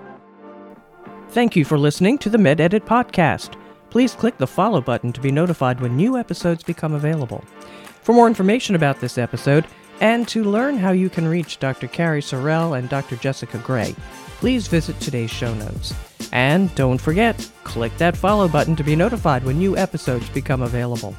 Thank 1.29 1.55
you 1.55 1.63
for 1.63 1.77
listening 1.77 2.17
to 2.19 2.29
the 2.29 2.37
MedEdit 2.37 2.81
podcast. 2.81 3.57
Please 3.89 4.13
click 4.13 4.37
the 4.37 4.47
follow 4.47 4.81
button 4.81 5.13
to 5.13 5.21
be 5.21 5.31
notified 5.31 5.79
when 5.79 5.95
new 5.95 6.17
episodes 6.17 6.63
become 6.63 6.93
available. 6.93 7.43
For 8.01 8.13
more 8.13 8.27
information 8.27 8.75
about 8.75 8.99
this 8.99 9.17
episode 9.17 9.65
and 9.99 10.27
to 10.29 10.43
learn 10.43 10.77
how 10.77 10.91
you 10.91 11.09
can 11.09 11.27
reach 11.27 11.59
Dr. 11.59 11.87
Cari 11.87 12.21
Sorrell 12.21 12.77
and 12.77 12.89
Dr. 12.89 13.15
Jessica 13.17 13.59
Gray, 13.59 13.95
please 14.39 14.67
visit 14.67 14.99
today's 14.99 15.29
show 15.29 15.53
notes. 15.53 15.93
And 16.31 16.73
don't 16.75 16.99
forget, 16.99 17.49
click 17.63 17.95
that 17.97 18.17
follow 18.17 18.47
button 18.47 18.75
to 18.77 18.83
be 18.83 18.95
notified 18.95 19.43
when 19.43 19.57
new 19.57 19.77
episodes 19.77 20.27
become 20.29 20.61
available. 20.61 21.15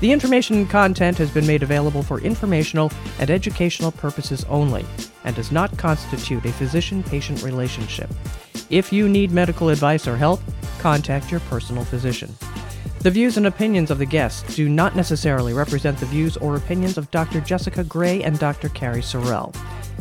The 0.00 0.12
information 0.12 0.66
content 0.66 1.18
has 1.18 1.30
been 1.30 1.46
made 1.46 1.62
available 1.62 2.02
for 2.02 2.20
informational 2.22 2.90
and 3.18 3.30
educational 3.30 3.92
purposes 3.92 4.46
only 4.48 4.86
and 5.24 5.36
does 5.36 5.52
not 5.52 5.76
constitute 5.76 6.42
a 6.46 6.52
physician 6.52 7.02
patient 7.02 7.42
relationship. 7.42 8.08
If 8.70 8.94
you 8.94 9.10
need 9.10 9.30
medical 9.30 9.68
advice 9.68 10.08
or 10.08 10.16
help, 10.16 10.40
contact 10.78 11.30
your 11.30 11.40
personal 11.40 11.84
physician. 11.84 12.34
The 13.00 13.10
views 13.10 13.36
and 13.36 13.46
opinions 13.46 13.90
of 13.90 13.98
the 13.98 14.06
guests 14.06 14.56
do 14.56 14.70
not 14.70 14.96
necessarily 14.96 15.52
represent 15.52 15.98
the 15.98 16.06
views 16.06 16.38
or 16.38 16.56
opinions 16.56 16.96
of 16.96 17.10
Dr. 17.10 17.42
Jessica 17.42 17.84
Gray 17.84 18.22
and 18.22 18.38
Dr. 18.38 18.70
Cari 18.70 19.02
Sorrell. 19.02 19.54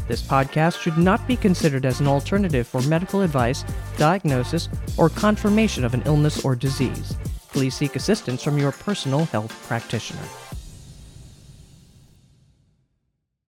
This 0.08 0.22
podcast 0.22 0.80
should 0.80 0.98
not 0.98 1.28
be 1.28 1.36
considered 1.36 1.86
as 1.86 2.00
an 2.00 2.08
alternative 2.08 2.68
for 2.68 2.82
medical 2.84 3.22
advice, 3.22 3.66
diagnosis, 3.98 4.70
or 4.98 5.10
confirmation 5.10 5.84
of 5.84 5.94
an 5.94 6.04
illness 6.06 6.46
or 6.46 6.56
disease. 6.56 7.18
Seek 7.68 7.98
assistance 7.98 8.42
from 8.42 8.58
your 8.58 8.72
personal 8.72 9.26
health 9.26 9.52
practitioner. 9.68 10.24